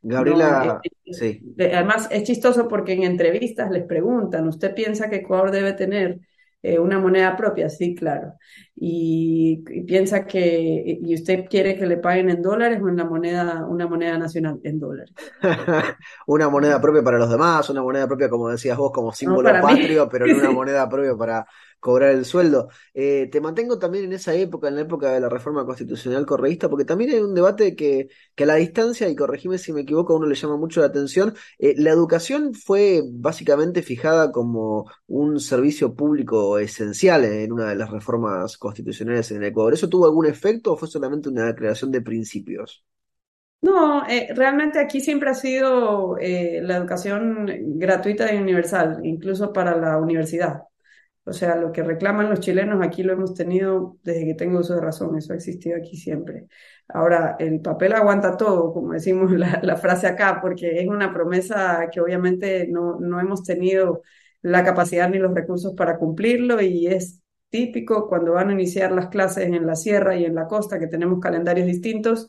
Gabriela, 0.03 0.79
sí. 1.11 1.41
Además, 1.57 2.07
es 2.11 2.21
chistoso 2.21 2.67
porque 2.67 2.93
en 2.93 3.01
entrevistas 3.01 3.71
les 3.71 3.83
preguntan, 3.85 4.47
¿usted 4.47 4.75
piensa 4.75 5.09
que 5.09 5.15
Ecuador 5.15 5.49
debe 5.49 5.73
tener 5.73 6.19
eh, 6.67 6.79
una 6.79 6.99
moneda 6.99 7.35
propia, 7.37 7.69
sí, 7.69 7.95
claro. 7.95 8.33
Y, 8.75 9.63
piensa 9.85 10.25
que, 10.25 10.99
y 11.01 11.15
usted 11.15 11.45
quiere 11.49 11.77
que 11.77 11.85
le 11.85 11.97
paguen 11.97 12.29
en 12.29 12.41
dólares 12.41 12.79
o 12.83 12.89
en 12.89 12.97
la 12.97 13.05
moneda, 13.05 13.65
una 13.65 13.87
moneda 13.87 14.17
nacional, 14.17 14.59
en 14.63 14.77
dólares. 14.77 15.13
una 16.27 16.49
moneda 16.49 16.81
propia 16.81 17.01
para 17.01 17.17
los 17.19 17.29
demás, 17.29 17.69
una 17.69 17.81
moneda 17.81 18.05
propia, 18.05 18.29
como 18.29 18.49
decías 18.49 18.77
vos, 18.77 18.91
como 18.91 19.13
símbolo 19.13 19.49
patrio, 19.61 20.09
pero 20.09 20.27
no 20.27 20.37
una 20.37 20.51
moneda 20.51 20.89
propia 20.89 21.15
para, 21.15 21.47
cobrar 21.87 22.11
el 22.11 22.25
sueldo. 22.25 22.67
Eh, 22.93 23.29
te 23.31 23.39
mantengo 23.39 23.79
también 23.79 24.03
en 24.03 24.11
esa 24.11 24.33
época, 24.33 24.67
en 24.67 24.75
la 24.75 24.81
época 24.81 25.09
de 25.13 25.21
la 25.21 25.29
reforma 25.29 25.65
constitucional 25.65 26.25
correísta, 26.25 26.67
porque 26.67 26.83
también 26.83 27.11
hay 27.11 27.21
un 27.21 27.33
debate 27.33 27.77
que, 27.77 28.09
que 28.35 28.43
a 28.43 28.47
la 28.47 28.55
distancia, 28.55 29.07
y 29.07 29.15
corregime 29.15 29.57
si 29.57 29.71
me 29.71 29.81
equivoco, 29.81 30.11
a 30.13 30.17
uno 30.17 30.27
le 30.27 30.35
llama 30.35 30.57
mucho 30.57 30.81
la 30.81 30.87
atención, 30.87 31.33
eh, 31.59 31.75
la 31.77 31.91
educación 31.91 32.53
fue 32.53 33.01
básicamente 33.09 33.81
fijada 33.81 34.33
como 34.33 34.91
un 35.07 35.39
servicio 35.39 35.95
público 35.95 36.59
esencial 36.59 37.23
en 37.23 37.53
una 37.53 37.69
de 37.69 37.75
las 37.75 37.89
reformas 37.89 38.57
constitucionales 38.57 39.31
en 39.31 39.37
el 39.37 39.45
Ecuador. 39.45 39.73
¿Eso 39.73 39.87
tuvo 39.87 40.07
algún 40.07 40.25
efecto 40.25 40.73
o 40.73 40.77
fue 40.77 40.89
solamente 40.89 41.29
una 41.29 41.55
creación 41.55 41.89
de 41.89 42.01
principios? 42.01 42.83
No, 43.61 44.05
eh, 44.07 44.27
realmente 44.35 44.77
aquí 44.77 44.99
siempre 44.99 45.29
ha 45.29 45.33
sido 45.33 46.17
la 46.17 46.75
educación 46.75 47.47
gratuita 47.79 48.33
y 48.33 48.37
universal, 48.37 48.99
incluso 49.03 49.53
para 49.53 49.77
la 49.77 49.97
universidad. 49.97 50.63
O 51.27 51.33
sea, 51.33 51.57
lo 51.57 51.73
que 51.73 51.83
reclaman 51.83 52.29
los 52.29 52.39
chilenos 52.39 52.81
aquí 52.81 53.03
lo 53.03 53.11
hemos 53.11 53.33
tenido 53.33 53.97
desde 54.03 54.25
que 54.25 54.33
tengo 54.33 54.59
uso 54.59 54.75
de 54.75 54.81
razón, 54.81 55.17
eso 55.17 55.33
ha 55.33 55.35
existido 55.35 55.77
aquí 55.77 55.97
siempre. 55.97 56.47
Ahora, 56.87 57.35
el 57.37 57.59
papel 57.59 57.93
aguanta 57.93 58.37
todo, 58.37 58.71
como 58.73 58.93
decimos 58.93 59.31
la, 59.31 59.75
frase 59.75 60.07
acá, 60.07 60.39
porque 60.41 60.79
es 60.79 60.87
una 60.87 61.13
promesa 61.13 61.89
que 61.91 61.99
obviamente 61.99 62.67
no, 62.69 62.97
no 62.99 63.19
hemos 63.19 63.43
tenido 63.43 64.03
la 64.41 64.63
capacidad 64.63 65.09
ni 65.09 65.17
los 65.19 65.33
recursos 65.33 65.73
para 65.75 65.97
cumplirlo 65.97 66.61
y 66.61 66.87
es 66.87 67.21
típico 67.49 68.07
cuando 68.07 68.33
van 68.33 68.49
a 68.49 68.53
iniciar 68.53 68.91
las 68.93 69.07
clases 69.09 69.47
en 69.47 69.67
la 69.67 69.75
sierra 69.75 70.15
y 70.15 70.25
en 70.25 70.35
la 70.35 70.47
costa, 70.47 70.79
que 70.79 70.87
tenemos 70.87 71.19
calendarios 71.19 71.67
distintos, 71.67 72.27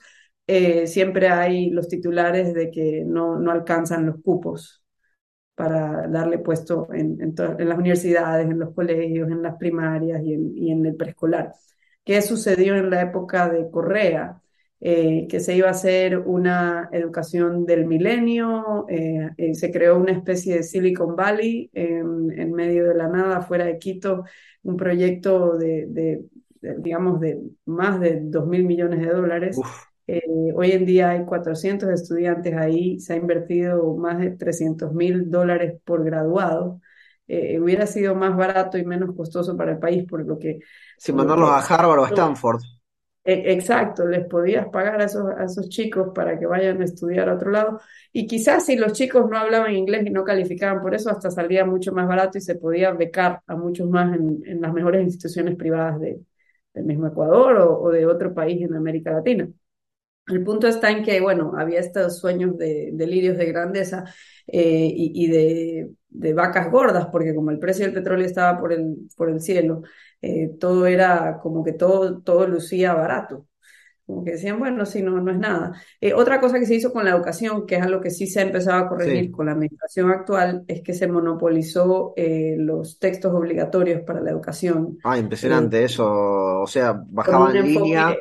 eh, 0.49 0.87
siempre 0.89 1.29
hay 1.29 1.71
los 1.71 1.89
titulares 1.89 2.53
de 2.55 2.71
que 2.71 3.05
no, 3.07 3.39
no 3.39 3.53
alcanzan 3.53 4.07
los 4.07 4.17
cupos 4.23 4.83
para 5.59 6.07
darle 6.07 6.39
puesto 6.39 6.87
en, 6.93 7.21
en, 7.21 7.69
las 7.69 7.79
universidades, 7.79 8.49
en 8.49 8.61
los 8.61 8.73
colegios, 8.73 9.29
en 9.29 9.43
las 9.43 9.57
primarias 9.57 10.23
y 10.23 10.71
en, 10.71 10.87
el 10.87 10.95
preescolar. 10.95 11.53
¿Qué 12.05 12.23
sucedió 12.23 12.77
en 12.77 12.91
la 12.91 13.03
época 13.03 13.49
de 13.49 13.69
Correa? 13.69 14.41
Eh, 14.81 15.27
que 15.29 15.41
se 15.41 15.57
iba 15.57 15.67
a 15.67 15.73
hacer 15.73 16.17
una 16.21 16.89
educación 16.93 17.67
del 17.67 17.87
milenio, 17.87 18.87
eh, 18.89 19.31
eh, 19.37 19.55
se 19.57 19.73
creó 19.73 19.99
una 19.99 20.13
especie 20.13 20.55
de 20.55 20.63
Silicon 20.63 21.17
Valley 21.17 21.69
en, 21.75 22.53
medio 22.53 22.87
de 22.87 22.95
la 22.95 23.09
nada, 23.09 23.41
fuera 23.41 23.65
de 23.65 23.81
Quito, 23.81 24.23
un 24.63 24.77
proyecto 24.77 25.59
de, 25.59 25.87
de, 25.89 26.25
digamos, 26.79 27.19
de 27.19 27.41
más 27.65 27.99
de 27.99 28.21
2 28.23 28.47
mil 28.47 28.65
millones 28.65 29.01
de 29.01 29.09
dólares. 29.09 29.59
Hoy 30.55 30.73
en 30.73 30.87
día 30.87 31.11
hay 31.11 31.25
400 31.25 31.91
estudiantes 31.91 32.55
ahí, 32.55 32.99
se 33.01 33.13
ha 33.13 33.17
invertido 33.17 33.95
más 33.97 34.19
de 34.19 34.31
300 34.31 34.93
mil 34.93 35.31
dólares 35.31 35.81
por 35.85 36.05
graduado. 36.05 36.81
hubiera 37.27 37.87
sido 37.87 38.15
más 38.15 38.37
barato 38.37 38.79
y 38.79 38.85
menos 38.85 39.15
costoso 39.15 39.57
para 39.57 39.73
el 39.73 39.79
país, 39.79 40.05
por 40.09 40.27
lo 40.27 40.39
que... 40.39 40.61
Sin 40.97 41.17
mandarlos 41.17 41.51
a 41.51 41.59
Harvard 41.59 42.01
o 42.01 42.05
a 42.05 42.09
Stanford. 42.09 42.61
E, 43.29 43.53
exacto, 43.53 44.07
les 44.07 44.25
podías 44.27 44.69
pagar 44.69 45.03
a 45.03 45.05
esos, 45.05 45.27
a 45.37 45.45
esos 45.45 45.69
chicos 45.69 46.13
para 46.15 46.39
que 46.39 46.47
vayan 46.47 46.81
a 46.81 46.85
estudiar 46.85 47.29
a 47.29 47.35
otro 47.35 47.51
lado. 47.51 47.79
Y 48.11 48.27
quizás 48.27 48.65
si 48.65 48.75
los 48.77 48.95
chicos 48.95 49.29
no 49.29 49.37
hablaban 49.37 49.75
inglés 49.75 50.07
y 50.07 50.11
no 50.11 50.25
calificaban 50.25 50.81
por 50.81 50.95
eso, 50.95 51.11
hasta 51.11 51.31
salía 51.31 51.67
mucho 51.67 51.93
más 51.93 52.09
barato 52.09 52.39
y 52.39 52.41
se 52.41 52.55
podía 52.55 52.91
becar 52.93 53.43
a 53.47 53.55
muchos 53.55 53.91
más 53.91 54.17
en, 54.17 54.41
en 54.47 54.63
las 54.63 54.73
mejores 54.73 55.03
instituciones 55.03 55.57
privadas 55.57 56.01
de, 56.01 56.21
del 56.73 56.85
mismo 56.85 57.07
Ecuador 57.09 57.57
o, 57.59 57.81
o, 57.83 57.91
de 57.91 58.07
otro 58.07 58.33
país 58.33 58.63
en 58.63 58.75
América 58.75 59.13
Latina. 59.13 59.47
El 60.29 60.45
punto 60.45 60.67
está 60.69 60.91
en 60.91 61.03
que, 61.03 61.21
bueno, 61.21 61.53
había 61.57 61.81
estos 61.81 62.19
sueños 62.19 62.57
de 62.59 62.91
delirios 62.93 63.37
de 63.39 63.47
grandeza 63.47 64.05
eh, 64.47 64.93
y, 64.95 65.25
y 65.25 65.27
de, 65.29 65.91
de, 66.09 66.35
vacas 66.35 66.71
gordas, 66.71 67.07
porque 67.11 67.35
como 67.35 67.51
el 67.51 67.59
precio 67.59 67.85
del 67.85 67.95
petróleo 67.95 68.27
estaba 68.27 68.59
por 68.59 68.73
el, 68.73 69.09
por 69.17 69.31
el 69.31 69.41
cielo, 69.41 69.83
eh, 70.21 70.51
todo 70.59 70.87
era 70.87 71.39
como 71.43 71.65
que 71.65 71.73
todo, 71.73 72.21
todo 72.21 72.47
lucía 72.47 72.95
barato. 72.95 73.47
Como 74.09 74.25
que 74.25 74.33
decían, 74.33 74.59
bueno, 74.59 74.87
si 74.87 75.03
no, 75.03 75.21
no 75.21 75.31
es 75.31 75.39
nada. 75.39 75.73
Eh, 76.01 76.15
otra 76.15 76.41
cosa 76.41 76.59
que 76.59 76.65
se 76.65 76.75
hizo 76.75 76.95
con 76.95 77.05
la 77.05 77.11
educación, 77.11 77.67
que 77.67 77.77
es 77.77 77.83
algo 77.83 78.01
que 78.01 78.09
sí 78.09 78.27
se 78.27 78.41
ha 78.41 78.43
empezado 78.43 78.79
a 78.79 78.89
corregir 78.89 79.27
sí. 79.27 79.31
con 79.31 79.47
la 79.47 79.53
administración 79.53 80.11
actual, 80.11 80.65
es 80.67 80.81
que 80.81 80.95
se 80.95 81.09
monopolizó 81.09 82.15
eh, 82.17 82.57
los 82.59 82.99
textos 82.99 83.35
obligatorios 83.35 84.01
para 84.03 84.23
la 84.23 84.31
educación. 84.31 84.97
Ah, 85.05 85.19
impresionante 85.19 85.85
eso. 85.85 86.07
O 86.63 86.67
sea, 86.67 86.99
bajaban 87.07 87.55
en 87.55 87.67
línea. 87.67 88.17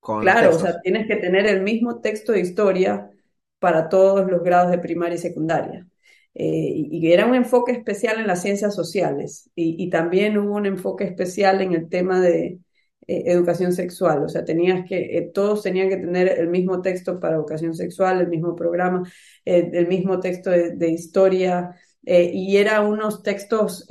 Con 0.00 0.22
claro, 0.22 0.56
o 0.56 0.58
sea, 0.58 0.80
tienes 0.80 1.06
que 1.06 1.16
tener 1.16 1.46
el 1.46 1.62
mismo 1.62 2.00
texto 2.00 2.32
de 2.32 2.40
historia 2.40 3.10
para 3.58 3.88
todos 3.88 4.28
los 4.28 4.42
grados 4.42 4.70
de 4.70 4.78
primaria 4.78 5.16
y 5.16 5.18
secundaria. 5.18 5.86
Eh, 6.34 6.72
y, 6.90 7.12
era 7.12 7.26
un 7.26 7.34
enfoque 7.34 7.72
especial 7.72 8.20
en 8.20 8.26
las 8.26 8.42
ciencias 8.42 8.74
sociales 8.74 9.50
y, 9.54 9.82
y, 9.82 9.90
también 9.90 10.38
hubo 10.38 10.54
un 10.54 10.66
enfoque 10.66 11.04
especial 11.04 11.60
en 11.60 11.72
el 11.72 11.88
tema 11.88 12.20
de 12.20 12.60
eh, 13.08 13.22
educación 13.26 13.72
sexual, 13.72 14.22
o 14.22 14.28
sea, 14.28 14.44
tenías 14.44 14.86
que, 14.88 15.18
eh, 15.18 15.30
todos 15.34 15.62
tenían 15.62 15.88
que 15.88 15.96
tener 15.96 16.28
el 16.38 16.48
mismo 16.48 16.82
texto 16.82 17.18
para 17.18 17.34
educación 17.34 17.74
sexual, 17.74 18.20
el 18.20 18.28
mismo 18.28 18.54
programa, 18.54 19.02
el 19.44 19.88
mismo 19.88 20.20
texto 20.20 20.50
de, 20.50 20.76
de 20.76 20.90
historia, 20.90 21.74
y 22.02 22.56
eran 22.56 22.86
unos 22.86 23.22
textos 23.22 23.84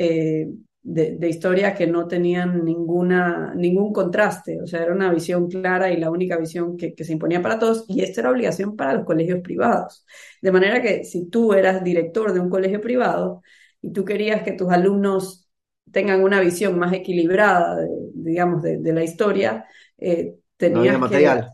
de, 0.91 1.17
de, 1.17 1.30
historia 1.30 1.75
que 1.75 1.86
no 1.86 2.08
tenían 2.08 2.65
ninguna, 2.65 3.54
ningún 3.56 3.93
contraste, 3.93 4.60
o 4.60 4.65
sea, 4.65 4.82
era 4.82 4.93
una 4.93 5.13
visión 5.13 5.47
clara 5.47 5.91
y 5.91 5.97
la 5.97 6.10
única 6.10 6.36
visión 6.38 6.78
que, 6.78 6.95
que, 6.95 7.04
se 7.04 7.13
imponía 7.13 7.43
para 7.43 7.60
todos, 7.60 7.86
y 7.88 8.02
esto 8.02 8.21
era 8.21 8.32
obligación 8.32 8.75
para 8.75 8.95
los 8.95 9.06
colegios 9.06 9.39
privados. 9.41 10.06
De 10.41 10.52
manera 10.52 10.82
que 10.82 11.04
si 11.04 11.30
tú 11.30 11.54
eras 11.54 11.84
director 11.84 12.34
de 12.34 12.39
un 12.39 12.49
colegio 12.49 12.82
privado 12.82 13.43
y 13.82 13.93
tú 13.93 14.04
querías 14.04 14.41
que 14.41 14.54
tus 14.54 14.71
alumnos 14.71 15.47
tengan 15.91 16.23
una 16.23 16.41
visión 16.41 16.78
más 16.80 16.91
equilibrada, 16.93 17.75
de, 17.75 17.88
digamos, 18.15 18.63
de, 18.63 18.78
de, 18.78 18.93
la 18.93 19.04
historia, 19.04 19.65
eh, 19.97 20.36
tenías 20.58 20.93
no 20.93 20.99
material. 21.02 21.52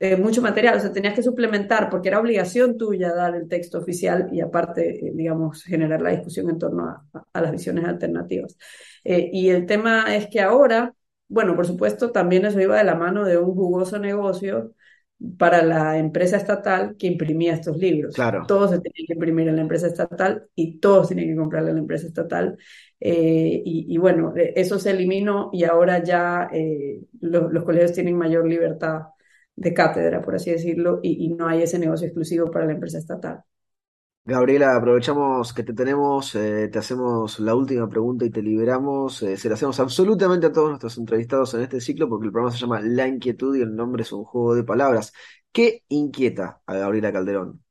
Eh, 0.00 0.16
mucho 0.16 0.42
material, 0.42 0.76
o 0.76 0.80
sea, 0.80 0.92
tenías 0.92 1.14
que 1.14 1.22
suplementar 1.22 1.88
porque 1.88 2.08
era 2.08 2.20
obligación 2.20 2.76
tuya 2.76 3.14
dar 3.14 3.34
el 3.36 3.48
texto 3.48 3.78
oficial 3.78 4.28
y 4.32 4.40
aparte, 4.40 5.06
eh, 5.06 5.12
digamos, 5.14 5.62
generar 5.62 6.02
la 6.02 6.10
discusión 6.10 6.50
en 6.50 6.58
torno 6.58 6.88
a, 6.88 7.04
a 7.32 7.40
las 7.40 7.52
visiones 7.52 7.84
alternativas. 7.84 8.56
Eh, 9.04 9.30
y 9.32 9.50
el 9.50 9.66
tema 9.66 10.14
es 10.16 10.28
que 10.28 10.40
ahora, 10.40 10.94
bueno, 11.28 11.54
por 11.54 11.66
supuesto, 11.66 12.10
también 12.10 12.44
eso 12.44 12.60
iba 12.60 12.76
de 12.76 12.84
la 12.84 12.96
mano 12.96 13.24
de 13.24 13.38
un 13.38 13.54
jugoso 13.54 13.98
negocio 13.98 14.72
para 15.38 15.62
la 15.62 15.96
empresa 15.96 16.36
estatal 16.36 16.96
que 16.98 17.06
imprimía 17.06 17.54
estos 17.54 17.76
libros. 17.78 18.14
Claro. 18.14 18.44
Todos 18.46 18.72
se 18.72 18.80
tenían 18.80 19.06
que 19.06 19.12
imprimir 19.14 19.48
en 19.48 19.56
la 19.56 19.62
empresa 19.62 19.86
estatal 19.86 20.48
y 20.54 20.80
todos 20.80 21.08
tenían 21.08 21.28
que 21.28 21.36
comprarle 21.36 21.70
a 21.70 21.74
la 21.74 21.80
empresa 21.80 22.06
estatal. 22.08 22.58
Eh, 23.00 23.62
y, 23.64 23.86
y, 23.94 23.98
bueno, 23.98 24.34
eso 24.36 24.78
se 24.78 24.90
eliminó 24.90 25.50
y 25.52 25.64
ahora 25.64 26.02
ya 26.02 26.48
eh, 26.52 27.00
los, 27.20 27.52
los 27.52 27.64
colegios 27.64 27.92
tienen 27.92 28.16
mayor 28.16 28.46
libertad 28.46 29.02
de 29.56 29.74
cátedra, 29.74 30.22
por 30.22 30.34
así 30.34 30.50
decirlo, 30.50 31.00
y, 31.02 31.24
y, 31.24 31.28
no 31.34 31.46
hay 31.48 31.62
ese 31.62 31.78
negocio 31.78 32.06
exclusivo 32.06 32.50
para 32.50 32.66
la 32.66 32.72
empresa 32.72 32.98
estatal. 32.98 33.44
Gabriela, 34.26 34.74
aprovechamos 34.74 35.52
que 35.52 35.62
te 35.62 35.74
tenemos, 35.74 36.34
eh, 36.34 36.68
te 36.72 36.78
hacemos 36.78 37.38
la 37.40 37.54
última 37.54 37.86
pregunta 37.90 38.24
y 38.24 38.30
te 38.30 38.40
liberamos. 38.40 39.22
Eh, 39.22 39.36
se 39.36 39.48
la 39.50 39.54
hacemos 39.54 39.78
absolutamente 39.80 40.46
a 40.46 40.52
todos 40.52 40.70
nuestros 40.70 40.96
entrevistados 40.96 41.52
en 41.52 41.60
este 41.60 41.78
ciclo 41.78 42.08
porque 42.08 42.26
el 42.26 42.32
programa 42.32 42.50
se 42.54 42.58
llama 42.58 42.80
La 42.80 43.06
Inquietud 43.06 43.54
y 43.54 43.60
el 43.60 43.76
nombre 43.76 44.02
es 44.02 44.12
un 44.12 44.24
juego 44.24 44.54
de 44.54 44.64
palabras. 44.64 45.12
¿Qué 45.52 45.82
inquieta 45.88 46.62
a 46.64 46.74
Gabriela 46.74 47.12
Calderón? 47.12 47.62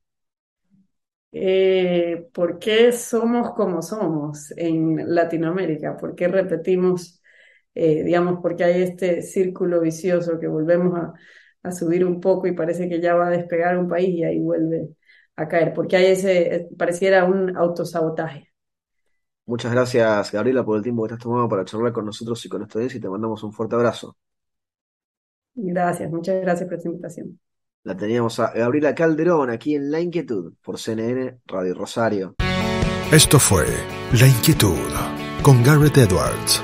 Eh, 1.31 2.29
¿Por 2.31 2.59
qué 2.59 2.91
somos 2.91 3.53
como 3.55 3.81
somos 3.81 4.51
en 4.55 5.15
Latinoamérica? 5.15 5.97
¿Por 5.97 6.13
qué 6.13 6.27
repetimos, 6.27 7.19
digamos, 7.73 8.39
porque 8.43 8.63
hay 8.63 8.83
este 8.83 9.23
círculo 9.23 9.81
vicioso 9.81 10.39
que 10.39 10.47
volvemos 10.47 10.95
a 10.99 11.13
a 11.63 11.71
subir 11.71 12.05
un 12.05 12.19
poco 12.19 12.47
y 12.47 12.51
parece 12.51 12.89
que 12.89 13.01
ya 13.01 13.15
va 13.15 13.27
a 13.27 13.31
despegar 13.31 13.77
un 13.77 13.87
país 13.87 14.09
y 14.09 14.23
ahí 14.23 14.39
vuelve 14.39 14.89
a 15.35 15.47
caer, 15.47 15.73
porque 15.73 15.95
hay 15.95 16.05
ese, 16.07 16.69
pareciera 16.77 17.25
un 17.25 17.55
autosabotaje. 17.57 18.49
Muchas 19.45 19.71
gracias, 19.71 20.31
Gabriela, 20.31 20.63
por 20.63 20.77
el 20.77 20.83
tiempo 20.83 21.03
que 21.03 21.09
te 21.09 21.13
has 21.15 21.19
tomado 21.19 21.49
para 21.49 21.65
charlar 21.65 21.91
con 21.91 22.05
nosotros 22.05 22.45
y 22.45 22.49
con 22.49 22.61
audiencia 22.61 22.97
y 22.97 23.01
te 23.01 23.09
mandamos 23.09 23.43
un 23.43 23.51
fuerte 23.51 23.75
abrazo. 23.75 24.15
Gracias, 25.55 26.09
muchas 26.11 26.41
gracias 26.41 26.67
por 26.67 26.77
esta 26.77 26.89
invitación. 26.89 27.39
La 27.83 27.97
teníamos 27.97 28.39
a 28.39 28.53
Gabriela 28.53 28.95
Calderón 28.95 29.49
aquí 29.49 29.75
en 29.75 29.91
La 29.91 29.99
Inquietud 29.99 30.53
por 30.63 30.79
CNN 30.79 31.39
Radio 31.45 31.73
Rosario. 31.73 32.35
Esto 33.11 33.39
fue 33.39 33.65
La 34.19 34.27
Inquietud 34.27 34.77
con 35.43 35.61
Garrett 35.61 35.97
Edwards. 35.97 36.63